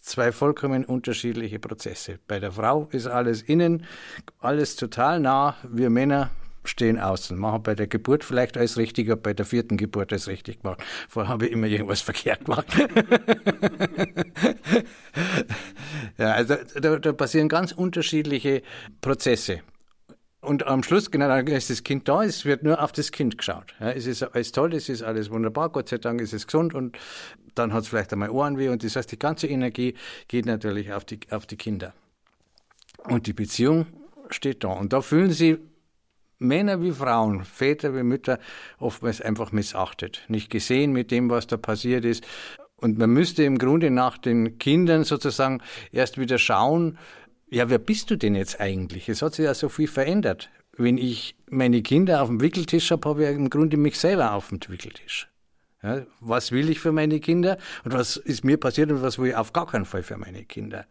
Zwei 0.00 0.32
vollkommen 0.32 0.86
unterschiedliche 0.86 1.58
Prozesse. 1.58 2.18
Bei 2.26 2.40
der 2.40 2.52
Frau 2.52 2.88
ist 2.90 3.06
alles 3.06 3.42
innen, 3.42 3.84
alles 4.38 4.76
total 4.76 5.20
nah. 5.20 5.56
Wir 5.62 5.90
Männer 5.90 6.30
stehen 6.64 6.98
außen. 6.98 7.38
Machen 7.38 7.62
bei 7.62 7.74
der 7.74 7.86
Geburt 7.86 8.24
vielleicht 8.24 8.56
alles 8.56 8.76
richtig, 8.76 9.10
bei 9.22 9.32
der 9.32 9.46
vierten 9.46 9.76
Geburt 9.76 10.12
alles 10.12 10.28
richtig 10.28 10.62
gemacht. 10.62 10.82
Vorher 11.08 11.30
habe 11.30 11.46
ich 11.46 11.52
immer 11.52 11.66
irgendwas 11.66 12.00
verkehrt 12.00 12.44
gemacht. 12.44 12.66
ja, 16.18 16.32
also 16.32 16.56
da, 16.80 16.98
da 16.98 17.12
passieren 17.12 17.48
ganz 17.48 17.72
unterschiedliche 17.72 18.62
Prozesse. 19.00 19.60
Und 20.42 20.66
am 20.66 20.82
Schluss, 20.82 21.10
genau, 21.10 21.28
dann 21.28 21.46
ist 21.48 21.68
das 21.68 21.82
Kind 21.82 22.08
da, 22.08 22.22
es 22.22 22.46
wird 22.46 22.62
nur 22.62 22.82
auf 22.82 22.92
das 22.92 23.12
Kind 23.12 23.36
geschaut. 23.36 23.74
Ja, 23.78 23.90
es 23.90 24.06
ist 24.06 24.22
alles 24.22 24.52
toll, 24.52 24.74
es 24.74 24.88
ist 24.88 25.02
alles 25.02 25.30
wunderbar, 25.30 25.68
Gott 25.68 25.90
sei 25.90 25.98
Dank 25.98 26.20
ist 26.22 26.32
es 26.32 26.46
gesund 26.46 26.72
und 26.74 26.98
dann 27.54 27.74
hat 27.74 27.82
es 27.82 27.88
vielleicht 27.88 28.12
einmal 28.12 28.30
Ohrenweh 28.30 28.68
und 28.70 28.82
das 28.82 28.96
heißt, 28.96 29.12
die 29.12 29.18
ganze 29.18 29.48
Energie 29.48 29.94
geht 30.28 30.46
natürlich 30.46 30.94
auf 30.94 31.04
die, 31.04 31.20
auf 31.30 31.44
die 31.44 31.56
Kinder. 31.56 31.92
Und 33.04 33.26
die 33.26 33.34
Beziehung 33.34 33.86
steht 34.30 34.64
da. 34.64 34.68
Und 34.68 34.92
da 34.92 35.02
fühlen 35.02 35.30
sie 35.30 35.58
Männer 36.40 36.82
wie 36.82 36.90
Frauen, 36.90 37.44
Väter 37.44 37.94
wie 37.94 38.02
Mütter 38.02 38.38
oftmals 38.78 39.20
einfach 39.20 39.52
missachtet, 39.52 40.24
nicht 40.28 40.50
gesehen 40.50 40.92
mit 40.92 41.10
dem, 41.10 41.30
was 41.30 41.46
da 41.46 41.56
passiert 41.56 42.04
ist. 42.04 42.26
Und 42.76 42.98
man 42.98 43.10
müsste 43.10 43.44
im 43.44 43.58
Grunde 43.58 43.90
nach 43.90 44.16
den 44.16 44.58
Kindern 44.58 45.04
sozusagen 45.04 45.62
erst 45.92 46.18
wieder 46.18 46.38
schauen, 46.38 46.98
ja, 47.50 47.68
wer 47.68 47.78
bist 47.78 48.10
du 48.10 48.16
denn 48.16 48.34
jetzt 48.34 48.60
eigentlich? 48.60 49.08
Es 49.08 49.22
hat 49.22 49.34
sich 49.34 49.44
ja 49.44 49.54
so 49.54 49.68
viel 49.68 49.88
verändert. 49.88 50.50
Wenn 50.76 50.96
ich 50.96 51.36
meine 51.50 51.82
Kinder 51.82 52.22
auf 52.22 52.28
dem 52.28 52.40
Wickeltisch 52.40 52.90
habe, 52.90 53.08
habe 53.08 53.24
ich 53.24 53.36
im 53.36 53.50
Grunde 53.50 53.76
mich 53.76 53.98
selber 53.98 54.32
auf 54.32 54.48
dem 54.48 54.60
Wickeltisch. 54.66 55.28
Ja, 55.82 56.06
was 56.20 56.52
will 56.52 56.70
ich 56.70 56.78
für 56.78 56.92
meine 56.92 57.20
Kinder 57.20 57.58
und 57.84 57.92
was 57.92 58.16
ist 58.16 58.44
mir 58.44 58.56
passiert 58.56 58.90
und 58.90 59.02
was 59.02 59.18
will 59.18 59.30
ich 59.30 59.36
auf 59.36 59.52
gar 59.52 59.66
keinen 59.66 59.84
Fall 59.84 60.02
für 60.02 60.16
meine 60.16 60.44
Kinder? 60.44 60.86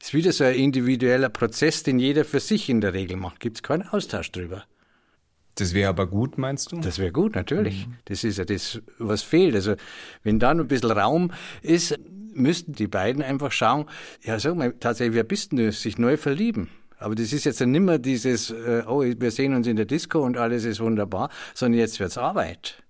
Ist 0.00 0.14
wieder 0.14 0.32
so 0.32 0.44
ein 0.44 0.54
individueller 0.54 1.28
Prozess, 1.28 1.82
den 1.82 1.98
jeder 1.98 2.24
für 2.24 2.40
sich 2.40 2.68
in 2.68 2.80
der 2.80 2.92
Regel 2.94 3.16
macht. 3.16 3.38
Gibt 3.38 3.58
es 3.58 3.62
keinen 3.62 3.86
Austausch 3.86 4.32
drüber. 4.32 4.64
Das 5.60 5.74
wäre 5.74 5.90
aber 5.90 6.06
gut, 6.06 6.38
meinst 6.38 6.72
du? 6.72 6.80
Das 6.80 6.98
wäre 6.98 7.12
gut, 7.12 7.34
natürlich. 7.34 7.86
Mhm. 7.86 7.96
Das 8.06 8.24
ist 8.24 8.38
ja 8.38 8.44
das, 8.44 8.80
was 8.98 9.22
fehlt. 9.22 9.54
Also, 9.54 9.74
wenn 10.22 10.38
da 10.38 10.54
noch 10.54 10.64
ein 10.64 10.68
bisschen 10.68 10.90
Raum 10.90 11.32
ist, 11.62 11.98
müssten 12.32 12.72
die 12.72 12.86
beiden 12.86 13.22
einfach 13.22 13.52
schauen, 13.52 13.86
ja, 14.22 14.38
sag 14.38 14.56
mal, 14.56 14.72
tatsächlich, 14.78 15.16
wer 15.16 15.24
bist 15.24 15.52
du, 15.52 15.70
sich 15.72 15.98
neu 15.98 16.16
verlieben. 16.16 16.68
Aber 16.98 17.14
das 17.14 17.32
ist 17.32 17.44
jetzt 17.44 17.60
nicht 17.60 17.80
mehr 17.80 17.98
dieses, 17.98 18.50
äh, 18.50 18.84
oh, 18.86 19.02
wir 19.02 19.30
sehen 19.30 19.54
uns 19.54 19.66
in 19.66 19.76
der 19.76 19.86
Disco 19.86 20.20
und 20.20 20.36
alles 20.36 20.64
ist 20.64 20.80
wunderbar, 20.80 21.30
sondern 21.54 21.78
jetzt 21.78 21.98
wird's 21.98 22.18
Arbeit. 22.18 22.82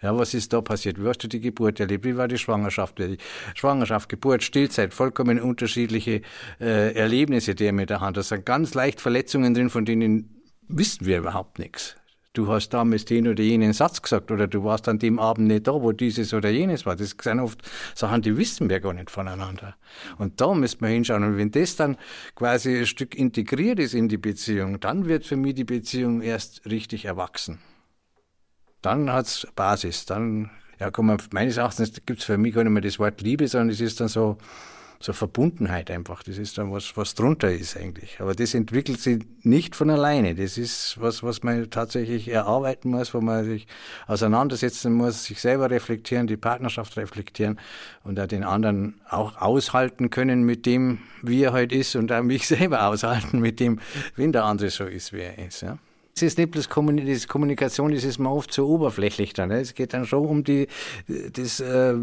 Ja, 0.00 0.16
was 0.16 0.32
ist 0.32 0.52
da 0.52 0.60
passiert? 0.60 1.02
Wie 1.02 1.08
hast 1.08 1.18
du 1.18 1.28
die 1.28 1.40
Geburt 1.40 1.80
erlebt? 1.80 2.04
Wie 2.04 2.16
war 2.16 2.28
die 2.28 2.38
Schwangerschaft? 2.38 2.98
Die 2.98 3.18
Schwangerschaft, 3.54 4.08
Geburt, 4.08 4.42
Stillzeit, 4.42 4.94
vollkommen 4.94 5.40
unterschiedliche 5.40 6.22
äh, 6.60 6.94
Erlebnisse, 6.94 7.54
die 7.54 7.64
er 7.64 7.72
mit 7.72 7.90
der 7.90 8.00
Hand. 8.00 8.16
Da 8.16 8.22
sind 8.22 8.46
ganz 8.46 8.74
leicht 8.74 9.00
Verletzungen 9.00 9.54
drin, 9.54 9.70
von 9.70 9.84
denen 9.84 10.42
wissen 10.68 11.06
wir 11.06 11.18
überhaupt 11.18 11.58
nichts 11.58 11.96
du 12.38 12.46
hast 12.46 12.68
damals 12.70 13.04
den 13.04 13.26
oder 13.26 13.42
jenen 13.42 13.72
Satz 13.72 14.00
gesagt 14.00 14.30
oder 14.30 14.46
du 14.46 14.62
warst 14.62 14.88
an 14.88 15.00
dem 15.00 15.18
Abend 15.18 15.48
nicht 15.48 15.66
da, 15.66 15.72
wo 15.72 15.90
dieses 15.90 16.32
oder 16.32 16.48
jenes 16.48 16.86
war. 16.86 16.94
Das 16.94 17.16
sind 17.20 17.40
oft 17.40 17.60
Sachen, 17.96 18.22
die 18.22 18.36
wissen 18.36 18.70
wir 18.70 18.78
gar 18.78 18.92
nicht 18.92 19.10
voneinander. 19.10 19.74
Und 20.18 20.40
da 20.40 20.54
müssen 20.54 20.80
wir 20.80 20.88
hinschauen. 20.88 21.24
Und 21.24 21.36
wenn 21.36 21.50
das 21.50 21.74
dann 21.74 21.96
quasi 22.36 22.78
ein 22.78 22.86
Stück 22.86 23.16
integriert 23.16 23.80
ist 23.80 23.92
in 23.92 24.08
die 24.08 24.18
Beziehung, 24.18 24.78
dann 24.78 25.06
wird 25.06 25.26
für 25.26 25.34
mich 25.34 25.56
die 25.56 25.64
Beziehung 25.64 26.22
erst 26.22 26.64
richtig 26.64 27.06
erwachsen. 27.06 27.58
Dann 28.82 29.12
hat's 29.12 29.48
Basis. 29.56 30.06
Dann, 30.06 30.50
ja, 30.78 30.92
kann 30.92 31.06
man, 31.06 31.18
meines 31.32 31.56
Erachtens 31.56 31.92
gibt's 32.06 32.24
für 32.24 32.38
mich 32.38 32.54
gar 32.54 32.62
nicht 32.62 32.72
mehr 32.72 32.82
das 32.82 33.00
Wort 33.00 33.20
Liebe, 33.20 33.48
sondern 33.48 33.70
es 33.70 33.80
ist 33.80 34.00
dann 34.00 34.06
so, 34.06 34.38
so 35.00 35.12
Verbundenheit 35.12 35.90
einfach. 35.90 36.22
Das 36.22 36.38
ist 36.38 36.58
dann 36.58 36.72
was, 36.72 36.96
was 36.96 37.14
drunter 37.14 37.50
ist 37.50 37.76
eigentlich. 37.76 38.20
Aber 38.20 38.34
das 38.34 38.54
entwickelt 38.54 39.00
sich 39.00 39.20
nicht 39.42 39.76
von 39.76 39.90
alleine. 39.90 40.34
Das 40.34 40.58
ist 40.58 40.96
was, 41.00 41.22
was 41.22 41.42
man 41.42 41.70
tatsächlich 41.70 42.28
erarbeiten 42.28 42.90
muss, 42.90 43.14
wo 43.14 43.20
man 43.20 43.44
sich 43.44 43.66
auseinandersetzen 44.06 44.92
muss, 44.92 45.24
sich 45.24 45.40
selber 45.40 45.70
reflektieren, 45.70 46.26
die 46.26 46.36
Partnerschaft 46.36 46.96
reflektieren 46.96 47.60
und 48.02 48.18
auch 48.18 48.26
den 48.26 48.42
anderen 48.42 49.00
auch 49.08 49.40
aushalten 49.40 50.10
können 50.10 50.42
mit 50.42 50.66
dem, 50.66 50.98
wie 51.22 51.42
er 51.42 51.52
heute 51.52 51.58
halt 51.58 51.72
ist 51.72 51.96
und 51.96 52.10
auch 52.10 52.22
mich 52.22 52.48
selber 52.48 52.88
aushalten 52.88 53.38
mit 53.38 53.60
dem, 53.60 53.80
wenn 54.16 54.32
der 54.32 54.44
andere 54.44 54.70
so 54.70 54.84
ist, 54.84 55.12
wie 55.12 55.20
er 55.20 55.38
ist. 55.38 55.62
Ja. 55.62 55.78
Es 56.18 56.22
ist 56.22 56.38
nicht 56.38 56.50
bloß 56.50 56.68
Kommunikation, 56.68 57.92
das 57.92 58.02
ist 58.02 58.18
mir 58.18 58.28
oft 58.28 58.52
zu 58.52 58.66
oberflächlich 58.66 59.34
dann. 59.34 59.50
Ne? 59.50 59.60
Es 59.60 59.74
geht 59.74 59.94
dann 59.94 60.04
schon 60.04 60.26
um 60.26 60.42
die, 60.42 60.66
das 61.06 61.60
äh, 61.60 61.94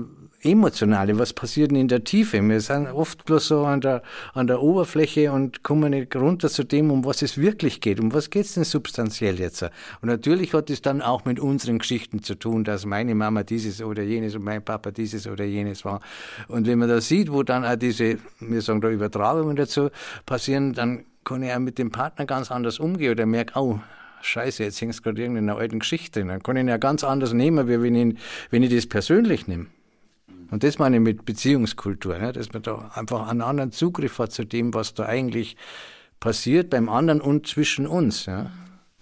Emotionale, 0.41 1.19
was 1.19 1.33
passiert 1.33 1.71
denn 1.71 1.77
in 1.77 1.87
der 1.89 2.05
Tiefe. 2.05 2.41
Wir 2.41 2.61
sind 2.61 2.87
oft 2.87 3.25
bloß 3.25 3.47
so 3.47 3.65
an 3.65 3.81
der, 3.81 4.03
an 4.33 4.47
der 4.47 4.61
Oberfläche 4.61 5.33
und 5.33 5.63
kommen 5.63 5.91
nicht 5.91 6.15
runter 6.15 6.47
zu 6.47 6.63
dem, 6.63 6.91
um 6.91 7.03
was 7.03 7.23
es 7.23 7.37
wirklich 7.37 7.81
geht. 7.81 7.99
Um 7.99 8.13
was 8.13 8.29
geht 8.29 8.45
es 8.45 8.53
denn 8.53 8.63
substanziell 8.63 9.37
jetzt? 9.37 9.63
Und 9.63 9.71
natürlich 10.03 10.53
hat 10.53 10.69
es 10.69 10.81
dann 10.81 11.01
auch 11.01 11.25
mit 11.25 11.41
unseren 11.41 11.79
Geschichten 11.79 12.23
zu 12.23 12.35
tun, 12.35 12.63
dass 12.63 12.85
meine 12.85 13.15
Mama 13.15 13.43
dieses 13.43 13.81
oder 13.81 14.03
jenes 14.03 14.33
und 14.33 14.45
mein 14.45 14.63
Papa 14.63 14.91
dieses 14.91 15.27
oder 15.27 15.43
jenes 15.43 15.83
war. 15.83 15.99
Und 16.47 16.67
wenn 16.67 16.79
man 16.79 16.87
da 16.87 17.01
sieht, 17.01 17.33
wo 17.33 17.43
dann 17.43 17.65
auch 17.65 17.75
diese, 17.75 18.17
wir 18.39 18.61
sagen 18.61 18.79
da 18.79 18.89
Übertragungen 18.89 19.57
dazu 19.57 19.89
passieren, 20.25 20.71
dann 20.71 21.03
kann 21.25 21.43
ich 21.43 21.51
auch 21.51 21.59
mit 21.59 21.79
dem 21.79 21.91
Partner 21.91 22.25
ganz 22.25 22.49
anders 22.49 22.79
umgehen 22.79 23.11
oder 23.11 23.25
merke, 23.25 23.59
oh, 23.59 23.79
Scheiße, 24.25 24.63
jetzt 24.63 24.81
hängst 24.81 24.99
du 24.99 25.03
gerade 25.03 25.23
in 25.23 25.37
einer 25.37 25.57
alten 25.57 25.79
Geschichte. 25.79 26.25
Dann 26.25 26.41
kann 26.41 26.55
ich 26.55 26.61
ihn 26.61 26.67
ja 26.67 26.77
ganz 26.77 27.03
anders 27.03 27.33
nehmen, 27.33 27.67
wie 27.67 27.81
wenn 27.81 27.95
ich, 27.95 28.17
wenn 28.49 28.63
ich 28.63 28.73
das 28.73 28.87
persönlich 28.87 29.47
nehme. 29.47 29.67
Und 30.51 30.63
das 30.63 30.79
meine 30.79 30.97
ich 30.97 31.01
mit 31.01 31.25
Beziehungskultur, 31.25 32.17
ne? 32.17 32.31
dass 32.31 32.53
man 32.53 32.61
da 32.61 32.91
einfach 32.93 33.27
einen 33.27 33.41
anderen 33.41 33.71
Zugriff 33.71 34.19
hat 34.19 34.31
zu 34.31 34.45
dem, 34.45 34.73
was 34.73 34.93
da 34.93 35.05
eigentlich 35.05 35.57
passiert 36.19 36.69
beim 36.69 36.89
anderen 36.89 37.21
und 37.21 37.47
zwischen 37.47 37.87
uns. 37.87 38.25
Ja? 38.25 38.51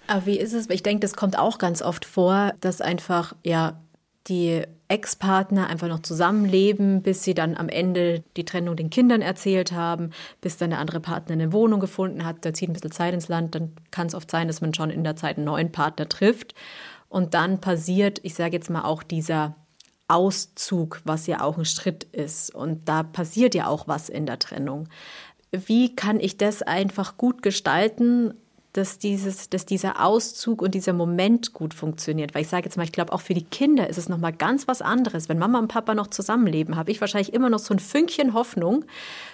Aber 0.08 0.26
wie 0.26 0.40
ist 0.40 0.54
es? 0.54 0.70
Ich 0.70 0.84
denke, 0.84 1.02
das 1.02 1.16
kommt 1.16 1.38
auch 1.38 1.58
ganz 1.58 1.82
oft 1.82 2.06
vor, 2.06 2.54
dass 2.62 2.82
einfach 2.82 3.36
ja 3.44 3.82
die 4.28 4.64
Ex-Partner 4.94 5.66
einfach 5.68 5.88
noch 5.88 6.04
zusammenleben, 6.04 7.02
bis 7.02 7.24
sie 7.24 7.34
dann 7.34 7.58
am 7.58 7.68
Ende 7.68 8.24
die 8.38 8.46
Trennung 8.46 8.76
den 8.76 8.92
Kindern 8.92 9.24
erzählt 9.24 9.72
haben, 9.72 10.12
bis 10.40 10.58
dann 10.58 10.70
der 10.70 10.78
andere 10.78 11.00
Partner 11.00 11.34
eine 11.34 11.52
Wohnung 11.52 11.80
gefunden 11.80 12.24
hat, 12.24 12.46
da 12.46 12.54
zieht 12.54 12.70
ein 12.70 12.74
bisschen 12.74 12.92
Zeit 12.92 13.16
ins 13.16 13.28
Land, 13.28 13.56
dann 13.56 13.72
kann 13.90 14.06
es 14.06 14.14
oft 14.14 14.30
sein, 14.30 14.48
dass 14.48 14.62
man 14.62 14.72
schon 14.76 14.92
in 14.92 15.04
der 15.04 15.16
Zeit 15.16 15.38
einen 15.38 15.48
neuen 15.48 15.72
Partner 15.72 16.08
trifft. 16.08 16.54
Und 17.10 17.34
dann 17.34 17.60
passiert, 17.60 18.20
ich 18.22 18.36
sage 18.36 18.56
jetzt 18.56 18.70
mal 18.70 18.84
auch 18.84 19.02
dieser 19.02 19.56
Auszug, 20.08 21.02
was 21.06 21.26
ja 21.26 21.42
auch 21.42 21.58
ein 21.58 21.66
Schritt 21.66 22.04
ist. 22.04 22.54
Und 22.54 22.88
da 22.88 23.02
passiert 23.02 23.56
ja 23.56 23.66
auch 23.66 23.88
was 23.88 24.10
in 24.10 24.28
der 24.28 24.38
Trennung. 24.38 24.90
Wie 25.52 25.96
kann 25.96 26.20
ich 26.20 26.38
das 26.38 26.62
einfach 26.62 27.18
gut 27.18 27.42
gestalten, 27.42 28.36
dass, 28.74 28.98
dieses, 28.98 29.50
dass 29.50 29.66
dieser 29.66 30.04
Auszug 30.04 30.62
und 30.62 30.74
dieser 30.74 30.94
Moment 30.94 31.54
gut 31.54 31.74
funktioniert. 31.74 32.34
Weil 32.34 32.42
ich 32.42 32.50
sage 32.50 32.66
jetzt 32.66 32.76
mal, 32.76 32.84
ich 32.84 32.92
glaube, 32.92 33.14
auch 33.14 33.22
für 33.22 33.36
die 33.36 33.44
Kinder 33.44 33.88
ist 33.88 33.98
es 33.98 34.10
nochmal 34.10 34.34
ganz 34.34 34.68
was 34.68 34.82
anderes. 34.82 35.30
Wenn 35.30 35.38
Mama 35.38 35.60
und 35.60 35.68
Papa 35.68 35.94
noch 35.94 36.08
zusammenleben, 36.08 36.76
habe 36.76 36.92
ich 36.92 37.00
wahrscheinlich 37.00 37.34
immer 37.34 37.50
noch 37.50 37.60
so 37.60 37.74
ein 37.74 37.80
Fünkchen 37.80 38.34
Hoffnung 38.34 38.86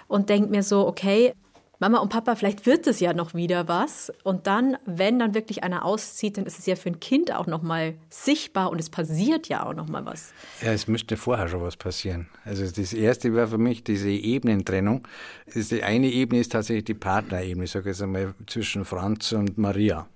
und 0.07 0.29
denke 0.29 0.51
mir 0.51 0.61
so, 0.61 0.85
okay, 0.85 1.33
Mama 1.81 1.99
und 1.99 2.09
Papa, 2.09 2.35
vielleicht 2.35 2.65
wird 2.65 2.87
es 2.87 2.99
ja 2.99 3.13
noch 3.13 3.33
wieder 3.33 3.69
was. 3.69 4.11
Und 4.23 4.47
dann, 4.47 4.77
wenn 4.85 5.17
dann 5.17 5.33
wirklich 5.33 5.63
einer 5.63 5.85
auszieht, 5.85 6.37
dann 6.37 6.45
ist 6.45 6.59
es 6.59 6.65
ja 6.65 6.75
für 6.75 6.89
ein 6.89 6.99
Kind 6.99 7.33
auch 7.33 7.47
noch 7.47 7.61
mal 7.61 7.95
sichtbar 8.09 8.69
und 8.69 8.79
es 8.79 8.89
passiert 8.89 9.47
ja 9.47 9.65
auch 9.65 9.73
noch 9.73 9.87
mal 9.87 10.05
was. 10.05 10.33
Ja, 10.61 10.73
es 10.73 10.87
müsste 10.87 11.15
vorher 11.15 11.47
schon 11.47 11.61
was 11.61 11.77
passieren. 11.77 12.27
Also 12.43 12.69
das 12.69 12.91
erste 12.91 13.33
war 13.33 13.47
für 13.47 13.57
mich 13.57 13.85
diese 13.85 14.09
Ebenentrennung. 14.09 15.07
Die 15.55 15.81
eine 15.81 16.07
Ebene 16.07 16.41
ist 16.41 16.51
tatsächlich 16.51 16.83
die 16.83 16.95
Partnerebene, 16.95 17.63
ich 17.63 17.71
sage 17.71 17.89
jetzt 17.89 18.01
einmal 18.01 18.35
zwischen 18.45 18.83
Franz 18.83 19.31
und 19.31 19.57
Maria. 19.57 20.07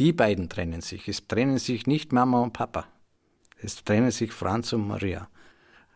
Die 0.00 0.12
beiden 0.12 0.48
trennen 0.48 0.80
sich. 0.80 1.06
Es 1.06 1.28
trennen 1.28 1.58
sich 1.58 1.86
nicht 1.86 2.12
Mama 2.12 2.42
und 2.42 2.52
Papa. 2.52 2.86
Es 3.56 3.84
trennen 3.84 4.10
sich 4.10 4.32
Franz 4.32 4.72
und 4.72 4.88
Maria 4.88 5.28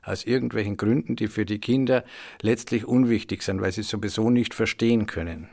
aus 0.09 0.25
irgendwelchen 0.25 0.77
Gründen, 0.77 1.17
die 1.17 1.29
für 1.29 1.45
die 1.45 1.59
Kinder 1.59 2.05
letztlich 2.43 2.87
unwichtig 2.87 3.43
sind, 3.43 3.61
weil 3.61 3.73
sie 3.73 3.83
es 3.83 3.89
sowieso 3.89 4.31
nicht 4.31 4.55
verstehen 4.55 5.07
können. 5.07 5.49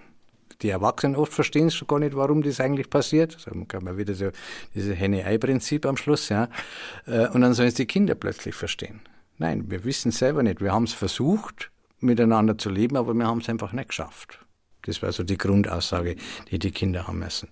Die 0.61 0.69
Erwachsenen 0.69 1.15
oft 1.15 1.33
verstehen 1.33 1.67
es 1.67 1.75
schon 1.75 1.87
gar 1.87 1.99
nicht, 1.99 2.15
warum 2.15 2.41
das 2.41 2.59
eigentlich 2.59 2.89
passiert. 2.89 3.37
Da 3.45 3.51
kann 3.67 3.83
man 3.83 3.97
wieder 3.97 4.13
so 4.13 4.29
dieses 4.73 4.97
Henne-Ei-Prinzip 4.97 5.85
am 5.85 5.97
Schluss, 5.97 6.29
ja. 6.29 6.49
Äh, 7.05 7.27
und 7.27 7.41
dann 7.41 7.53
sollen 7.53 7.67
es 7.67 7.75
die 7.75 7.85
Kinder 7.85 8.15
plötzlich 8.15 8.55
verstehen. 8.55 9.01
Nein, 9.37 9.69
wir 9.69 9.83
wissen 9.83 10.09
es 10.09 10.19
selber 10.19 10.43
nicht. 10.43 10.61
Wir 10.61 10.71
haben 10.71 10.85
es 10.85 10.93
versucht, 10.93 11.71
miteinander 11.99 12.57
zu 12.57 12.69
leben, 12.69 12.95
aber 12.95 13.13
wir 13.13 13.27
haben 13.27 13.39
es 13.39 13.49
einfach 13.49 13.73
nicht 13.73 13.89
geschafft. 13.89 14.39
Das 14.83 15.01
war 15.01 15.11
so 15.11 15.23
die 15.23 15.37
Grundaussage, 15.37 16.15
die 16.51 16.59
die 16.59 16.71
Kinder 16.71 17.07
haben 17.07 17.19
müssen. 17.19 17.49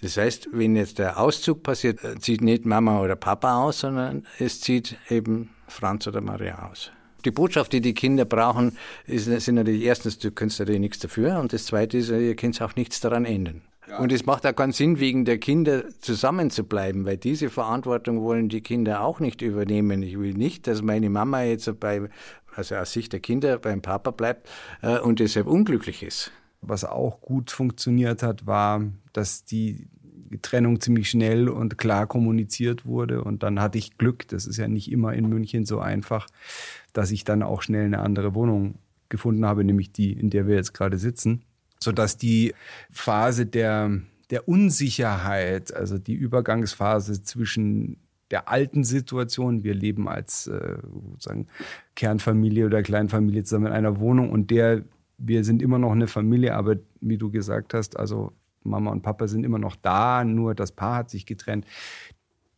Das 0.00 0.16
heißt, 0.16 0.48
wenn 0.52 0.76
jetzt 0.76 0.98
der 0.98 1.18
Auszug 1.18 1.62
passiert, 1.62 2.02
äh, 2.04 2.18
zieht 2.18 2.42
nicht 2.42 2.66
Mama 2.66 3.00
oder 3.00 3.16
Papa 3.16 3.62
aus, 3.62 3.80
sondern 3.80 4.26
es 4.38 4.60
zieht 4.60 4.96
eben 5.08 5.50
Franz 5.68 6.06
oder 6.06 6.20
Maria 6.20 6.68
aus. 6.70 6.90
Die 7.24 7.30
Botschaft, 7.30 7.72
die 7.72 7.80
die 7.80 7.94
Kinder 7.94 8.26
brauchen, 8.26 8.76
ist, 9.06 9.24
sind 9.24 9.54
natürlich 9.54 9.82
erstens, 9.82 10.18
du 10.18 10.30
kannst 10.30 10.58
natürlich 10.58 10.80
nichts 10.80 10.98
dafür 10.98 11.38
und 11.38 11.52
das 11.52 11.66
zweite 11.66 11.98
ist, 11.98 12.10
ihr 12.10 12.36
könnt 12.36 12.60
auch 12.60 12.76
nichts 12.76 13.00
daran 13.00 13.24
ändern. 13.24 13.62
Ja. 13.88 13.98
Und 13.98 14.12
es 14.12 14.24
macht 14.24 14.46
auch 14.46 14.54
keinen 14.54 14.72
Sinn, 14.72 14.98
wegen 14.98 15.24
der 15.24 15.38
Kinder 15.38 15.84
zusammen 16.00 16.50
zu 16.50 16.64
bleiben, 16.64 17.04
weil 17.04 17.16
diese 17.16 17.50
Verantwortung 17.50 18.22
wollen 18.22 18.48
die 18.48 18.62
Kinder 18.62 19.02
auch 19.02 19.20
nicht 19.20 19.42
übernehmen. 19.42 20.02
Ich 20.02 20.18
will 20.18 20.34
nicht, 20.34 20.66
dass 20.66 20.82
meine 20.82 21.10
Mama 21.10 21.42
jetzt 21.42 21.80
bei, 21.80 22.08
also 22.54 22.76
aus 22.76 22.92
Sicht 22.92 23.12
der 23.12 23.20
Kinder 23.20 23.58
beim 23.58 23.82
Papa 23.82 24.10
bleibt 24.10 24.48
äh, 24.82 24.98
und 24.98 25.20
deshalb 25.20 25.46
unglücklich 25.46 26.02
ist. 26.02 26.32
Was 26.66 26.84
auch 26.84 27.20
gut 27.20 27.50
funktioniert 27.50 28.22
hat, 28.22 28.46
war, 28.46 28.82
dass 29.12 29.44
die 29.44 29.88
Trennung 30.42 30.80
ziemlich 30.80 31.10
schnell 31.10 31.48
und 31.48 31.78
klar 31.78 32.06
kommuniziert 32.06 32.86
wurde. 32.86 33.22
Und 33.22 33.42
dann 33.42 33.60
hatte 33.60 33.78
ich 33.78 33.98
Glück, 33.98 34.26
das 34.28 34.46
ist 34.46 34.56
ja 34.56 34.68
nicht 34.68 34.90
immer 34.90 35.14
in 35.14 35.28
München 35.28 35.64
so 35.64 35.80
einfach, 35.80 36.26
dass 36.92 37.10
ich 37.10 37.24
dann 37.24 37.42
auch 37.42 37.62
schnell 37.62 37.84
eine 37.84 38.00
andere 38.00 38.34
Wohnung 38.34 38.76
gefunden 39.08 39.44
habe, 39.44 39.64
nämlich 39.64 39.92
die, 39.92 40.12
in 40.12 40.30
der 40.30 40.46
wir 40.46 40.56
jetzt 40.56 40.74
gerade 40.74 40.98
sitzen, 40.98 41.42
sodass 41.78 42.16
die 42.16 42.54
Phase 42.90 43.46
der, 43.46 44.00
der 44.30 44.48
Unsicherheit, 44.48 45.74
also 45.74 45.98
die 45.98 46.14
Übergangsphase 46.14 47.22
zwischen 47.22 47.98
der 48.30 48.48
alten 48.48 48.84
Situation, 48.84 49.62
wir 49.62 49.74
leben 49.74 50.08
als 50.08 50.46
äh, 50.46 50.78
sozusagen 51.10 51.46
Kernfamilie 51.94 52.66
oder 52.66 52.82
Kleinfamilie 52.82 53.44
zusammen 53.44 53.66
in 53.66 53.72
einer 53.72 54.00
Wohnung 54.00 54.30
und 54.30 54.50
der, 54.50 54.82
wir 55.18 55.44
sind 55.44 55.62
immer 55.62 55.78
noch 55.78 55.92
eine 55.92 56.06
Familie, 56.06 56.54
aber 56.54 56.76
wie 57.00 57.18
du 57.18 57.30
gesagt 57.30 57.74
hast, 57.74 57.98
also 57.98 58.32
Mama 58.62 58.90
und 58.90 59.02
Papa 59.02 59.28
sind 59.28 59.44
immer 59.44 59.58
noch 59.58 59.76
da, 59.76 60.24
nur 60.24 60.54
das 60.54 60.72
Paar 60.72 60.96
hat 60.96 61.10
sich 61.10 61.26
getrennt. 61.26 61.66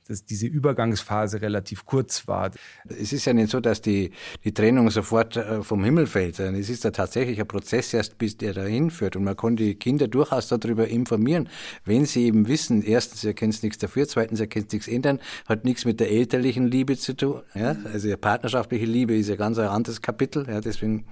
Dass 0.09 0.25
diese 0.25 0.47
Übergangsphase 0.47 1.43
relativ 1.43 1.85
kurz 1.85 2.29
war. 2.29 2.51
Es 2.89 3.13
ist 3.13 3.25
ja 3.25 3.33
nicht 3.33 3.51
so, 3.51 3.61
dass 3.61 3.83
die, 3.83 4.13
die 4.45 4.53
Trennung 4.53 4.91
sofort 4.91 5.37
äh, 5.37 5.63
vom 5.63 5.85
Himmel 5.85 6.07
fällt, 6.07 6.37
sondern 6.37 6.55
es 6.57 6.71
ist 6.71 6.85
ja 6.85 6.91
tatsächlich 6.91 7.41
ein 7.41 7.49
Prozess 7.49 7.93
erst, 7.93 8.19
bis 8.19 8.37
der 8.37 8.55
dahin 8.55 8.91
führt. 8.91 9.17
Und 9.17 9.25
man 9.25 9.37
kann 9.37 9.57
die 9.57 9.75
Kinder 9.75 10.09
durchaus 10.09 10.49
darüber 10.49 10.89
informieren, 10.89 11.49
wenn 11.85 12.07
sie 12.07 12.27
eben 12.27 12.49
wissen, 12.49 12.83
erstens, 12.83 13.25
ihr 13.25 13.35
kennt 13.35 13.63
nichts 13.63 13.79
dafür, 13.79 14.07
zweitens, 14.07 14.41
ihr 14.41 14.47
kennt 14.47 14.73
nichts 14.73 14.89
ändern, 14.89 15.21
hat 15.47 15.65
nichts 15.65 15.85
mit 15.85 16.01
der 16.01 16.11
elterlichen 16.11 16.67
Liebe 16.67 16.97
zu 16.97 17.17
tun. 17.17 17.43
Ja? 17.55 17.77
Also 17.93 18.09
die 18.09 18.17
partnerschaftliche 18.17 18.87
Liebe 18.87 19.17
ist 19.17 19.29
ja 19.29 19.37
ganz 19.37 19.59
ein 19.59 19.69
anderes 19.69 20.03
Kapitel. 20.03 20.47
Ja? 20.49 20.61
Deswegen 20.61 21.05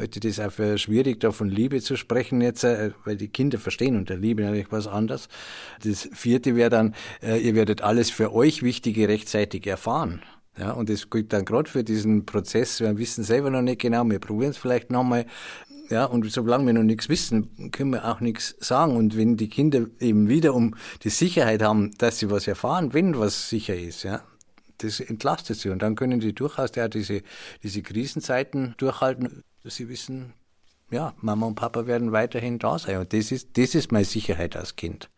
ich 0.00 0.10
das 0.20 0.40
auch 0.40 0.52
für 0.52 0.78
schwierig, 0.78 1.20
da 1.20 1.32
von 1.32 1.48
Liebe 1.48 1.80
zu 1.80 1.96
sprechen 1.96 2.40
jetzt, 2.40 2.64
äh, 2.64 2.92
weil 3.04 3.16
die 3.16 3.28
Kinder 3.28 3.58
verstehen 3.58 3.96
unter 3.96 4.16
Liebe 4.16 4.42
natürlich 4.42 4.72
was 4.72 4.86
anderes. 4.86 5.28
Das 5.84 6.08
vierte 6.12 6.56
wäre 6.56 6.70
dann, 6.70 6.94
äh, 7.22 7.38
ihr 7.38 7.54
werdet 7.54 7.82
alles 7.82 8.10
für 8.10 8.31
euch 8.32 8.62
Wichtige 8.62 9.08
rechtzeitig 9.08 9.66
erfahren. 9.66 10.22
Ja, 10.58 10.72
und 10.72 10.90
das 10.90 11.08
gilt 11.08 11.32
dann 11.32 11.44
gerade 11.44 11.70
für 11.70 11.82
diesen 11.82 12.26
Prozess. 12.26 12.80
Wir 12.80 12.96
wissen 12.98 13.24
selber 13.24 13.50
noch 13.50 13.62
nicht 13.62 13.80
genau, 13.80 14.04
wir 14.04 14.18
probieren 14.18 14.50
es 14.50 14.58
vielleicht 14.58 14.90
nochmal. 14.90 15.26
Ja, 15.88 16.04
und 16.04 16.30
solange 16.30 16.66
wir 16.66 16.72
noch 16.72 16.82
nichts 16.82 17.08
wissen, 17.08 17.70
können 17.70 17.90
wir 17.90 18.06
auch 18.06 18.20
nichts 18.20 18.54
sagen. 18.60 18.96
Und 18.96 19.16
wenn 19.16 19.36
die 19.36 19.48
Kinder 19.48 19.86
eben 20.00 20.28
wieder 20.28 20.54
um 20.54 20.74
die 21.02 21.10
Sicherheit 21.10 21.62
haben, 21.62 21.90
dass 21.98 22.18
sie 22.18 22.30
was 22.30 22.46
erfahren, 22.46 22.94
wenn 22.94 23.18
was 23.18 23.48
sicher 23.48 23.76
ist, 23.76 24.02
ja, 24.02 24.22
das 24.78 25.00
entlastet 25.00 25.58
sie. 25.58 25.70
Und 25.70 25.82
dann 25.82 25.94
können 25.94 26.20
die 26.20 26.34
durchaus 26.34 26.70
ja 26.76 26.88
diese, 26.88 27.22
diese 27.62 27.82
Krisenzeiten 27.82 28.74
durchhalten, 28.78 29.44
dass 29.64 29.76
sie 29.76 29.88
wissen, 29.88 30.34
ja, 30.90 31.14
Mama 31.20 31.46
und 31.46 31.54
Papa 31.54 31.86
werden 31.86 32.12
weiterhin 32.12 32.58
da 32.58 32.78
sein. 32.78 32.98
Und 32.98 33.12
das 33.12 33.32
ist, 33.32 33.56
das 33.56 33.74
ist 33.74 33.92
meine 33.92 34.04
Sicherheit 34.04 34.56
als 34.56 34.76
Kind. 34.76 35.08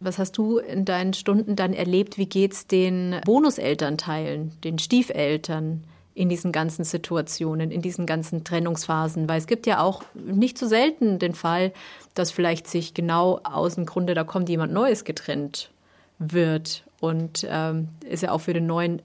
Was 0.00 0.18
hast 0.18 0.36
du 0.36 0.58
in 0.58 0.84
deinen 0.84 1.14
Stunden 1.14 1.56
dann 1.56 1.72
erlebt? 1.72 2.18
Wie 2.18 2.26
geht's 2.26 2.66
den 2.66 3.16
Bonuselternteilen, 3.24 4.52
den 4.62 4.78
Stiefeltern 4.78 5.84
in 6.14 6.28
diesen 6.28 6.52
ganzen 6.52 6.84
Situationen, 6.84 7.70
in 7.70 7.82
diesen 7.82 8.04
ganzen 8.06 8.44
Trennungsphasen? 8.44 9.28
Weil 9.28 9.38
es 9.38 9.46
gibt 9.46 9.66
ja 9.66 9.80
auch 9.80 10.02
nicht 10.14 10.58
so 10.58 10.66
selten 10.66 11.18
den 11.18 11.34
Fall, 11.34 11.72
dass 12.14 12.30
vielleicht 12.30 12.66
sich 12.66 12.92
genau 12.92 13.40
aus 13.42 13.76
dem 13.76 13.86
Grunde, 13.86 14.14
da 14.14 14.24
kommt 14.24 14.48
jemand 14.48 14.72
Neues 14.72 15.04
getrennt 15.04 15.70
wird. 16.18 16.84
Und 17.00 17.46
ähm, 17.48 17.88
ist 18.08 18.22
ja 18.22 18.32
auch 18.32 18.40
für 18.40 18.54
den 18.54 18.66
neuen 18.66 19.02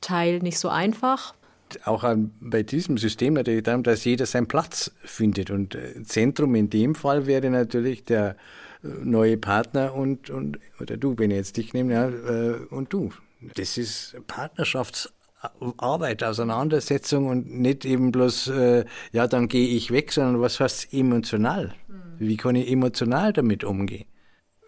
Teil 0.00 0.38
nicht 0.38 0.58
so 0.58 0.68
einfach 0.68 1.34
auch 1.84 2.04
an, 2.04 2.32
bei 2.40 2.62
diesem 2.62 2.98
System 2.98 3.34
natürlich 3.34 3.64
darum, 3.64 3.82
dass 3.82 4.04
jeder 4.04 4.26
seinen 4.26 4.48
Platz 4.48 4.92
findet. 5.04 5.50
Und 5.50 5.74
äh, 5.74 6.02
Zentrum 6.02 6.54
in 6.54 6.70
dem 6.70 6.94
Fall 6.94 7.26
wäre 7.26 7.50
natürlich 7.50 8.04
der 8.04 8.36
neue 8.82 9.36
Partner 9.36 9.94
und, 9.94 10.30
und 10.30 10.58
oder 10.80 10.96
du, 10.96 11.18
wenn 11.18 11.30
ich 11.30 11.36
jetzt 11.36 11.56
dich 11.56 11.72
nehme, 11.74 11.92
ja, 11.92 12.08
äh, 12.08 12.66
und 12.70 12.92
du. 12.92 13.10
Das 13.54 13.78
ist 13.78 14.16
Partnerschaftsarbeit, 14.26 16.24
Auseinandersetzung 16.24 17.26
und 17.26 17.50
nicht 17.52 17.84
eben 17.84 18.12
bloß, 18.12 18.48
äh, 18.48 18.84
ja, 19.12 19.26
dann 19.26 19.48
gehe 19.48 19.68
ich 19.68 19.90
weg, 19.90 20.12
sondern 20.12 20.40
was 20.40 20.58
heißt 20.60 20.92
emotional? 20.92 21.74
Wie 22.18 22.36
kann 22.36 22.56
ich 22.56 22.70
emotional 22.70 23.32
damit 23.32 23.62
umgehen? 23.62 24.06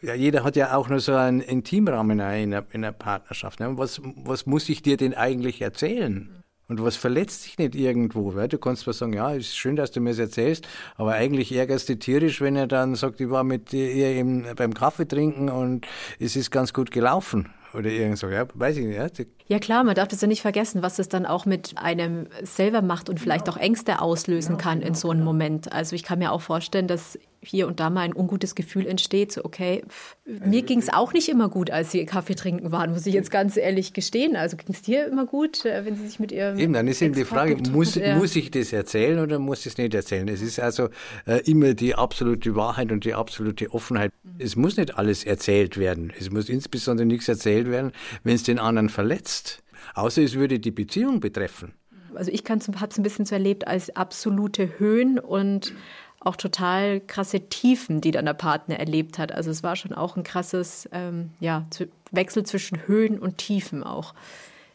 Ja, 0.02 0.14
jeder 0.14 0.44
hat 0.44 0.56
ja 0.56 0.74
auch 0.76 0.88
nur 0.88 1.00
so 1.00 1.14
einen 1.14 1.40
Intimrahmen 1.40 2.20
in 2.20 2.24
einer, 2.24 2.64
in 2.72 2.84
einer 2.84 2.92
Partnerschaft. 2.92 3.60
Ne? 3.60 3.76
Was, 3.76 4.00
was 4.16 4.46
muss 4.46 4.68
ich 4.68 4.82
dir 4.82 4.96
denn 4.96 5.14
eigentlich 5.14 5.60
erzählen? 5.60 6.39
Und 6.70 6.80
was 6.84 6.94
verletzt 6.94 7.46
dich 7.46 7.58
nicht 7.58 7.74
irgendwo? 7.74 8.36
Weil 8.36 8.46
du 8.46 8.56
kannst 8.56 8.82
zwar 8.82 8.94
sagen, 8.94 9.12
ja, 9.12 9.32
ist 9.32 9.56
schön, 9.56 9.74
dass 9.74 9.90
du 9.90 10.00
mir 10.00 10.10
das 10.10 10.20
erzählst, 10.20 10.68
aber 10.96 11.14
eigentlich 11.14 11.50
ärgerst 11.50 11.88
du 11.88 11.98
tierisch, 11.98 12.40
wenn 12.40 12.54
er 12.54 12.68
dann 12.68 12.94
sagt, 12.94 13.20
ich 13.20 13.28
war 13.28 13.42
mit 13.42 13.72
ihr 13.72 14.06
eben 14.06 14.46
beim 14.54 14.72
Kaffee 14.72 15.08
trinken 15.08 15.48
und 15.48 15.84
es 16.20 16.36
ist 16.36 16.52
ganz 16.52 16.72
gut 16.72 16.92
gelaufen. 16.92 17.48
Oder 17.74 17.90
irgend 17.90 18.18
so, 18.18 18.28
ja, 18.28 18.46
weiß 18.54 18.76
ich 18.78 18.86
nicht. 18.86 18.96
Ja. 18.96 19.24
ja 19.46 19.58
klar, 19.58 19.84
man 19.84 19.94
darf 19.94 20.08
das 20.08 20.20
ja 20.20 20.28
nicht 20.28 20.42
vergessen, 20.42 20.82
was 20.82 20.98
es 20.98 21.08
dann 21.08 21.26
auch 21.26 21.46
mit 21.46 21.74
einem 21.76 22.26
selber 22.42 22.82
macht 22.82 23.08
und 23.08 23.20
vielleicht 23.20 23.48
auch 23.48 23.56
Ängste 23.56 24.00
auslösen 24.00 24.58
kann 24.58 24.82
in 24.82 24.94
so 24.94 25.10
einem 25.10 25.24
Moment. 25.24 25.72
Also 25.72 25.94
ich 25.94 26.02
kann 26.02 26.18
mir 26.18 26.32
auch 26.32 26.40
vorstellen, 26.40 26.88
dass 26.88 27.18
hier 27.42 27.66
und 27.66 27.80
da 27.80 27.90
mal 27.90 28.02
ein 28.02 28.14
ungutes 28.14 28.54
Gefühl 28.54 28.86
entsteht, 28.86 29.32
so 29.32 29.44
okay, 29.44 29.82
pff, 29.88 30.16
mir 30.26 30.62
ging 30.62 30.78
es 30.78 30.92
auch 30.92 31.12
nicht 31.12 31.28
immer 31.28 31.48
gut, 31.48 31.70
als 31.70 31.90
Sie 31.90 32.04
Kaffee 32.04 32.34
trinken 32.34 32.70
waren, 32.70 32.92
muss 32.92 33.06
ich 33.06 33.14
jetzt 33.14 33.30
ganz 33.30 33.56
ehrlich 33.56 33.92
gestehen. 33.92 34.36
Also 34.36 34.56
ging 34.56 34.68
es 34.70 34.82
dir 34.82 35.06
immer 35.06 35.26
gut, 35.26 35.64
äh, 35.64 35.84
wenn 35.84 35.96
Sie 35.96 36.06
sich 36.06 36.20
mit 36.20 36.32
Ihrem 36.32 36.58
Eben, 36.58 36.72
dann 36.72 36.86
ist 36.86 37.00
eben 37.00 37.14
die 37.14 37.24
Frage, 37.24 37.56
muss, 37.72 37.96
muss 37.96 38.36
ich 38.36 38.50
das 38.50 38.72
erzählen 38.72 39.18
oder 39.20 39.38
muss 39.38 39.60
ich 39.60 39.66
es 39.66 39.78
nicht 39.78 39.94
erzählen? 39.94 40.28
Es 40.28 40.42
ist 40.42 40.60
also 40.60 40.88
äh, 41.26 41.40
immer 41.50 41.74
die 41.74 41.94
absolute 41.94 42.54
Wahrheit 42.56 42.92
und 42.92 43.04
die 43.04 43.14
absolute 43.14 43.72
Offenheit. 43.72 44.12
Es 44.40 44.56
muss 44.56 44.76
nicht 44.76 44.96
alles 44.96 45.24
erzählt 45.24 45.76
werden. 45.76 46.12
Es 46.18 46.30
muss 46.30 46.48
insbesondere 46.48 47.06
nichts 47.06 47.28
erzählt 47.28 47.70
werden, 47.70 47.92
wenn 48.24 48.34
es 48.34 48.42
den 48.42 48.58
anderen 48.58 48.88
verletzt. 48.88 49.62
Außer 49.94 50.22
es 50.22 50.34
würde 50.34 50.58
die 50.58 50.70
Beziehung 50.70 51.20
betreffen. 51.20 51.72
Also 52.14 52.30
ich 52.32 52.44
habe 52.48 52.58
es 52.58 52.98
ein 52.98 53.02
bisschen 53.02 53.24
so 53.24 53.34
erlebt 53.34 53.66
als 53.66 53.94
absolute 53.96 54.78
Höhen 54.78 55.18
und 55.18 55.72
auch 56.20 56.36
total 56.36 57.00
krasse 57.00 57.48
Tiefen, 57.48 58.00
die 58.00 58.10
dann 58.10 58.26
der 58.26 58.34
Partner 58.34 58.78
erlebt 58.78 59.18
hat. 59.18 59.32
Also 59.32 59.50
es 59.50 59.62
war 59.62 59.74
schon 59.74 59.94
auch 59.94 60.16
ein 60.16 60.22
krasses 60.22 60.88
ähm, 60.92 61.30
ja, 61.40 61.66
Wechsel 62.10 62.44
zwischen 62.44 62.86
Höhen 62.86 63.18
und 63.18 63.38
Tiefen 63.38 63.82
auch 63.82 64.14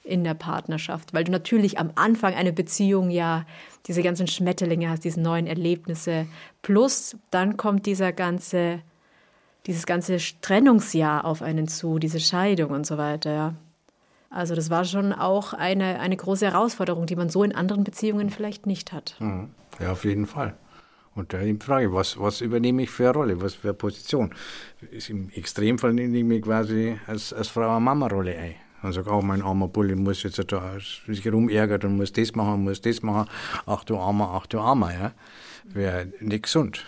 in 0.03 0.23
der 0.23 0.33
Partnerschaft, 0.35 1.13
weil 1.13 1.23
du 1.23 1.31
natürlich 1.31 1.79
am 1.79 1.91
Anfang 1.95 2.33
einer 2.33 2.51
Beziehung 2.51 3.09
ja 3.09 3.45
diese 3.87 4.03
ganzen 4.03 4.27
Schmetterlinge 4.27 4.89
hast, 4.89 5.03
diese 5.03 5.19
neuen 5.19 5.47
Erlebnisse, 5.47 6.27
plus 6.61 7.17
dann 7.31 7.57
kommt 7.57 7.85
dieser 7.85 8.11
ganze, 8.11 8.81
dieses 9.65 9.85
ganze 9.85 10.17
Trennungsjahr 10.41 11.25
auf 11.25 11.41
einen 11.41 11.67
zu, 11.67 11.99
diese 11.99 12.19
Scheidung 12.19 12.71
und 12.71 12.85
so 12.85 12.97
weiter. 12.97 13.33
Ja. 13.33 13.53
Also 14.29 14.55
das 14.55 14.69
war 14.69 14.85
schon 14.85 15.13
auch 15.13 15.53
eine, 15.53 15.99
eine 15.99 16.17
große 16.17 16.45
Herausforderung, 16.45 17.05
die 17.05 17.15
man 17.15 17.29
so 17.29 17.43
in 17.43 17.55
anderen 17.55 17.83
Beziehungen 17.83 18.29
vielleicht 18.29 18.65
nicht 18.65 18.91
hat. 18.91 19.15
Mhm. 19.19 19.49
Ja, 19.79 19.91
auf 19.91 20.03
jeden 20.05 20.25
Fall. 20.25 20.55
Und 21.15 21.31
da 21.31 21.37
die 21.39 21.57
Frage, 21.57 21.93
was, 21.93 22.19
was 22.19 22.41
übernehme 22.41 22.83
ich 22.83 22.89
für 22.89 23.05
eine 23.05 23.13
Rolle, 23.13 23.41
was 23.41 23.55
für 23.55 23.69
eine 23.69 23.75
Position? 23.75 24.33
Ist 24.91 25.09
Im 25.09 25.29
Extremfall 25.29 25.93
nehme 25.93 26.17
ich 26.17 26.23
mich 26.25 26.41
quasi 26.41 26.97
als, 27.07 27.31
als 27.31 27.47
Frau 27.47 27.69
eine 27.69 27.79
Mama-Rolle 27.79 28.37
ein. 28.37 28.55
Und 28.81 28.93
sage, 28.93 29.09
oh, 29.09 29.21
mein 29.21 29.41
armer 29.41 29.69
Bulli 29.69 29.95
muss 29.95 30.23
jetzt 30.23 30.39
da 30.51 30.73
sich 31.07 31.27
rumärgern 31.31 31.81
und 31.83 31.97
muss 31.97 32.11
das 32.11 32.35
machen, 32.35 32.65
muss 32.65 32.81
das 32.81 33.01
machen. 33.01 33.29
Ach 33.65 33.83
du 33.85 33.97
Armer, 33.97 34.31
ach 34.33 34.45
du 34.45 34.59
Armer, 34.59 34.93
ja. 34.93 35.11
Wäre 35.63 36.07
nicht 36.19 36.43
gesund. 36.43 36.85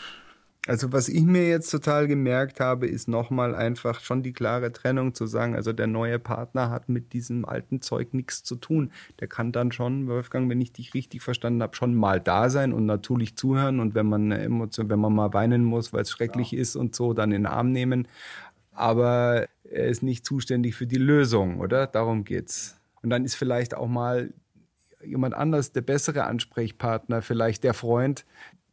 Also 0.67 0.91
was 0.91 1.07
ich 1.07 1.23
mir 1.23 1.47
jetzt 1.47 1.69
total 1.69 2.07
gemerkt 2.07 2.59
habe, 2.59 2.87
ist 2.87 3.07
nochmal 3.07 3.55
einfach 3.55 4.01
schon 4.01 4.21
die 4.21 4.33
klare 4.33 4.73
Trennung 4.73 5.13
zu 5.13 5.25
sagen, 5.25 5.55
also 5.55 5.71
der 5.71 5.87
neue 5.87 6.19
Partner 6.19 6.69
hat 6.69 6.89
mit 6.89 7.13
diesem 7.13 7.45
alten 7.45 7.81
Zeug 7.81 8.13
nichts 8.13 8.43
zu 8.43 8.57
tun. 8.57 8.91
Der 9.21 9.29
kann 9.29 9.53
dann 9.53 9.71
schon, 9.71 10.07
Wolfgang, 10.07 10.49
wenn 10.49 10.59
ich 10.59 10.73
dich 10.73 10.93
richtig 10.93 11.21
verstanden 11.21 11.63
habe, 11.63 11.75
schon 11.75 11.95
mal 11.95 12.19
da 12.19 12.49
sein 12.49 12.73
und 12.73 12.85
natürlich 12.85 13.37
zuhören 13.37 13.79
und 13.79 13.95
wenn 13.95 14.07
man 14.07 14.31
Emotion, 14.31 14.89
wenn 14.89 14.99
man 14.99 15.15
mal 15.15 15.33
weinen 15.33 15.63
muss, 15.63 15.93
weil 15.93 16.01
es 16.01 16.11
schrecklich 16.11 16.51
ja. 16.51 16.59
ist 16.59 16.75
und 16.75 16.93
so, 16.95 17.13
dann 17.13 17.31
in 17.31 17.43
den 17.43 17.51
Arm 17.51 17.71
nehmen. 17.71 18.07
Aber 18.71 19.47
er 19.63 19.87
ist 19.87 20.03
nicht 20.03 20.25
zuständig 20.25 20.75
für 20.75 20.85
die 20.85 20.97
Lösung, 20.97 21.59
oder? 21.61 21.87
Darum 21.87 22.25
geht's. 22.25 22.77
Und 23.01 23.09
dann 23.09 23.23
ist 23.23 23.35
vielleicht 23.35 23.73
auch 23.73 23.87
mal 23.87 24.33
jemand 25.03 25.33
anders 25.33 25.71
der 25.71 25.81
bessere 25.81 26.25
Ansprechpartner, 26.25 27.21
vielleicht 27.21 27.63
der 27.63 27.73
Freund, 27.73 28.25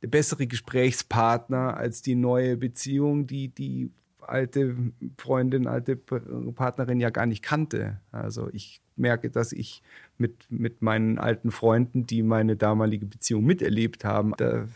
der 0.04 0.10
bessere 0.10 0.46
Gesprächspartner 0.46 1.78
als 1.78 2.02
die 2.02 2.14
neue 2.14 2.58
Beziehung, 2.58 3.26
die 3.26 3.48
die 3.48 3.90
alte 4.20 4.76
Freundin, 5.16 5.66
alte 5.66 5.96
Partnerin 5.96 7.00
ja 7.00 7.08
gar 7.08 7.24
nicht 7.24 7.42
kannte. 7.42 8.00
Also 8.12 8.50
ich 8.52 8.82
merke, 8.96 9.30
dass 9.30 9.52
ich 9.52 9.82
mit, 10.18 10.46
mit 10.50 10.82
meinen 10.82 11.18
alten 11.18 11.50
Freunden, 11.50 12.06
die 12.06 12.22
meine 12.22 12.54
damalige 12.54 13.06
Beziehung 13.06 13.44
miterlebt 13.44 14.04
haben, 14.04 14.34
da 14.36 14.68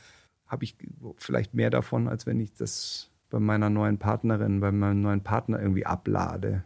habe 0.46 0.64
ich 0.64 0.76
vielleicht 1.16 1.52
mehr 1.52 1.68
davon, 1.68 2.08
als 2.08 2.24
wenn 2.24 2.40
ich 2.40 2.54
das 2.54 3.10
bei 3.28 3.38
meiner 3.38 3.68
neuen 3.68 3.98
Partnerin, 3.98 4.60
bei 4.60 4.72
meinem 4.72 5.02
neuen 5.02 5.22
Partner 5.22 5.60
irgendwie 5.60 5.84
ablade. 5.84 6.64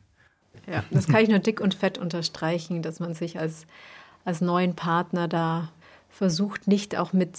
Ja, 0.68 0.84
das 0.92 1.08
kann 1.08 1.24
ich 1.24 1.28
nur 1.28 1.40
dick 1.40 1.60
und 1.60 1.74
fett 1.74 1.98
unterstreichen, 1.98 2.80
dass 2.80 3.00
man 3.00 3.14
sich 3.14 3.40
als, 3.40 3.66
als 4.24 4.40
neuen 4.40 4.76
Partner 4.76 5.26
da 5.26 5.72
versucht, 6.10 6.68
nicht 6.68 6.96
auch 6.96 7.12
mit 7.12 7.36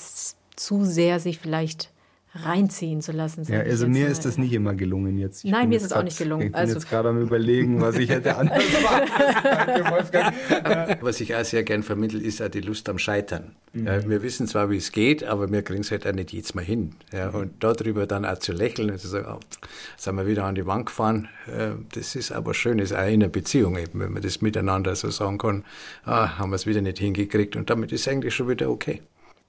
zu 0.56 0.86
sehr 0.86 1.20
sich 1.20 1.40
vielleicht 1.40 1.94
reinziehen 2.36 3.02
zu 3.02 3.12
lassen. 3.12 3.44
Ja, 3.48 3.60
also 3.60 3.88
mir 3.88 4.08
ist 4.08 4.26
das 4.26 4.40
nicht 4.40 4.54
immer 4.54 4.74
gelungen 4.74 5.20
jetzt. 5.20 5.46
Ich 5.46 5.52
Nein, 5.52 5.70
mir 5.70 5.76
ist 5.76 5.84
es 5.84 5.94
auch 5.94 6.02
nicht 6.02 6.18
gelungen. 6.18 6.48
Ich 6.48 6.52
bin 6.52 6.60
also 6.60 6.74
jetzt 6.74 6.90
gerade 6.90 7.10
am 7.10 7.22
überlegen, 7.22 7.80
was 7.80 7.96
ich 7.96 8.10
hätte 8.10 8.36
anders 8.36 8.64
machen 8.84 9.08
Danke, 9.44 10.98
Was 11.02 11.22
ich 11.22 11.36
auch 11.36 11.46
sehr 11.46 11.64
gern 11.64 11.84
vermittle, 11.84 12.20
ist 12.20 12.42
auch 12.42 12.50
die 12.50 12.62
Lust 12.62 12.90
am 12.90 12.98
Scheitern. 12.98 13.56
Mhm. 13.74 13.86
Ja, 13.86 14.10
wir 14.10 14.24
wissen 14.24 14.48
zwar, 14.48 14.72
wie 14.72 14.78
es 14.78 14.92
geht, 14.92 15.24
aber 15.24 15.52
wir 15.52 15.62
kriegen 15.62 15.82
es 15.82 15.92
halt 15.92 16.08
auch 16.08 16.14
nicht 16.14 16.34
jetzt 16.34 16.56
mal 16.56 16.64
hin. 16.66 16.96
Ja, 17.12 17.30
mhm. 17.30 17.36
Und 17.36 17.64
darüber 17.64 18.08
dann 18.08 18.26
auch 18.26 18.40
zu 18.40 18.52
lächeln 18.52 18.90
und 18.90 19.00
zu 19.00 19.10
sagen, 19.10 19.28
oh, 19.30 19.40
sind 19.98 20.16
wir 20.16 20.26
wieder 20.26 20.46
an 20.46 20.56
die 20.56 20.66
Wand 20.66 20.88
gefahren, 20.88 21.28
das 21.94 22.16
ist 22.16 22.32
aber 22.32 22.54
schön, 22.54 22.80
ist 22.80 22.94
auch 22.94 23.00
in 23.00 23.22
einer 23.22 23.30
Beziehung 23.30 23.78
eben, 23.78 24.00
wenn 24.00 24.12
man 24.12 24.22
das 24.22 24.42
miteinander 24.42 24.96
so 24.96 25.10
sagen 25.10 25.38
kann, 25.38 25.64
ah, 26.06 26.38
haben 26.38 26.50
wir 26.50 26.56
es 26.56 26.66
wieder 26.66 26.82
nicht 26.82 26.98
hingekriegt 27.00 27.56
und 27.56 27.70
damit 27.70 27.92
ist 27.92 28.02
es 28.02 28.08
eigentlich 28.08 28.34
schon 28.34 28.50
wieder 28.50 28.70
okay. 28.70 29.02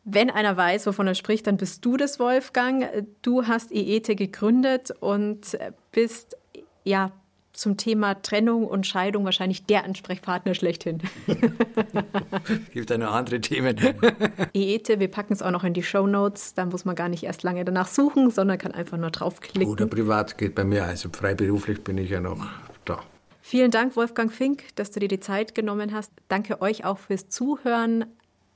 Wenn 0.04 0.30
einer 0.30 0.56
weiß, 0.56 0.86
wovon 0.86 1.06
er 1.06 1.14
spricht, 1.14 1.46
dann 1.46 1.56
bist 1.56 1.84
du 1.84 1.96
das, 1.96 2.18
Wolfgang. 2.18 2.86
Du 3.22 3.46
hast 3.46 3.72
IETE 3.72 4.14
gegründet 4.14 4.92
und 5.00 5.58
bist 5.92 6.36
ja 6.84 7.12
zum 7.54 7.76
Thema 7.76 8.20
Trennung 8.20 8.66
und 8.66 8.86
Scheidung 8.86 9.24
wahrscheinlich 9.24 9.64
der 9.64 9.84
Ansprechpartner 9.84 10.54
schlechthin. 10.54 10.98
Gibt 12.72 12.90
ja 12.90 12.98
noch 12.98 13.12
andere 13.12 13.40
Themen. 13.40 13.76
EETE, 14.52 15.00
wir 15.00 15.08
packen 15.08 15.32
es 15.32 15.40
auch 15.40 15.52
noch 15.52 15.64
in 15.64 15.72
die 15.72 15.82
Show 15.82 16.06
Notes. 16.06 16.54
Da 16.54 16.66
muss 16.66 16.84
man 16.84 16.96
gar 16.96 17.08
nicht 17.08 17.22
erst 17.22 17.42
lange 17.42 17.64
danach 17.64 17.88
suchen, 17.88 18.30
sondern 18.30 18.58
kann 18.58 18.72
einfach 18.72 18.98
nur 18.98 19.10
draufklicken. 19.10 19.70
Oder 19.72 19.86
privat 19.86 20.36
geht 20.36 20.54
bei 20.54 20.64
mir. 20.64 20.84
Also 20.84 21.08
freiberuflich 21.10 21.82
bin 21.82 21.96
ich 21.98 22.10
ja 22.10 22.20
noch 22.20 22.44
da. 22.84 23.00
Vielen 23.40 23.70
Dank, 23.70 23.94
Wolfgang 23.96 24.32
Fink, 24.32 24.64
dass 24.74 24.90
du 24.90 25.00
dir 25.00 25.08
die 25.08 25.20
Zeit 25.20 25.54
genommen 25.54 25.92
hast. 25.92 26.12
Danke 26.28 26.60
euch 26.60 26.84
auch 26.84 26.98
fürs 26.98 27.28
Zuhören. 27.28 28.06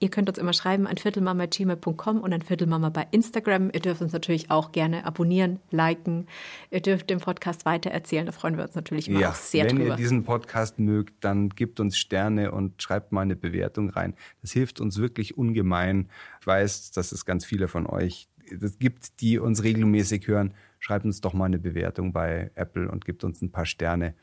Ihr 0.00 0.10
könnt 0.10 0.28
uns 0.28 0.38
immer 0.38 0.52
schreiben 0.52 0.86
an 0.86 0.96
viertelmama.gmail.com 0.96 2.20
und 2.20 2.32
an 2.32 2.42
Viertelmama 2.42 2.90
bei 2.90 3.08
Instagram. 3.10 3.70
Ihr 3.72 3.80
dürft 3.80 4.00
uns 4.00 4.12
natürlich 4.12 4.50
auch 4.50 4.70
gerne 4.70 5.04
abonnieren, 5.04 5.58
liken. 5.70 6.26
Ihr 6.70 6.80
dürft 6.80 7.10
den 7.10 7.18
Podcast 7.18 7.66
weitererzählen. 7.66 8.26
Da 8.26 8.32
freuen 8.32 8.56
wir 8.56 8.64
uns 8.64 8.76
natürlich 8.76 9.08
immer 9.08 9.20
ja, 9.20 9.30
auch 9.30 9.34
sehr 9.34 9.64
wenn 9.64 9.70
drüber. 9.70 9.84
Wenn 9.84 9.92
ihr 9.92 9.96
diesen 9.96 10.22
Podcast 10.22 10.78
mögt, 10.78 11.24
dann 11.24 11.48
gebt 11.48 11.80
uns 11.80 11.98
Sterne 11.98 12.52
und 12.52 12.80
schreibt 12.80 13.10
mal 13.10 13.22
eine 13.22 13.34
Bewertung 13.34 13.90
rein. 13.90 14.14
Das 14.40 14.52
hilft 14.52 14.80
uns 14.80 14.98
wirklich 14.98 15.36
ungemein. 15.36 16.08
Ich 16.40 16.46
weiß, 16.46 16.92
dass 16.92 17.10
es 17.10 17.24
ganz 17.24 17.44
viele 17.44 17.66
von 17.66 17.86
euch 17.86 18.28
das 18.56 18.78
gibt, 18.78 19.20
die 19.20 19.38
uns 19.38 19.62
regelmäßig 19.62 20.28
hören. 20.28 20.54
Schreibt 20.78 21.04
uns 21.04 21.20
doch 21.20 21.34
mal 21.34 21.46
eine 21.46 21.58
Bewertung 21.58 22.12
bei 22.12 22.50
Apple 22.54 22.88
und 22.88 23.04
gebt 23.04 23.24
uns 23.24 23.42
ein 23.42 23.50
paar 23.50 23.66
Sterne. 23.66 24.14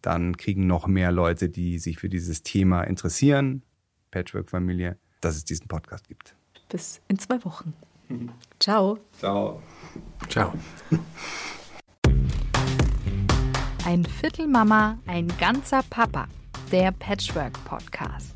Dann 0.00 0.36
kriegen 0.36 0.66
noch 0.66 0.88
mehr 0.88 1.12
Leute, 1.12 1.48
die 1.48 1.78
sich 1.78 1.98
für 1.98 2.08
dieses 2.08 2.42
Thema 2.42 2.82
interessieren, 2.82 3.62
Patchwork-Familie, 4.10 4.98
dass 5.24 5.36
es 5.36 5.44
diesen 5.44 5.68
Podcast 5.68 6.06
gibt. 6.08 6.34
Bis 6.68 7.00
in 7.08 7.18
zwei 7.18 7.42
Wochen. 7.44 7.74
Ciao. 8.58 8.98
Ciao. 9.18 9.62
Ciao. 10.28 10.52
Ein 13.84 14.04
Viertel 14.04 14.46
Mama, 14.46 14.98
ein 15.06 15.28
ganzer 15.38 15.82
Papa. 15.90 16.28
Der 16.70 16.92
Patchwork 16.92 17.52
Podcast. 17.64 18.34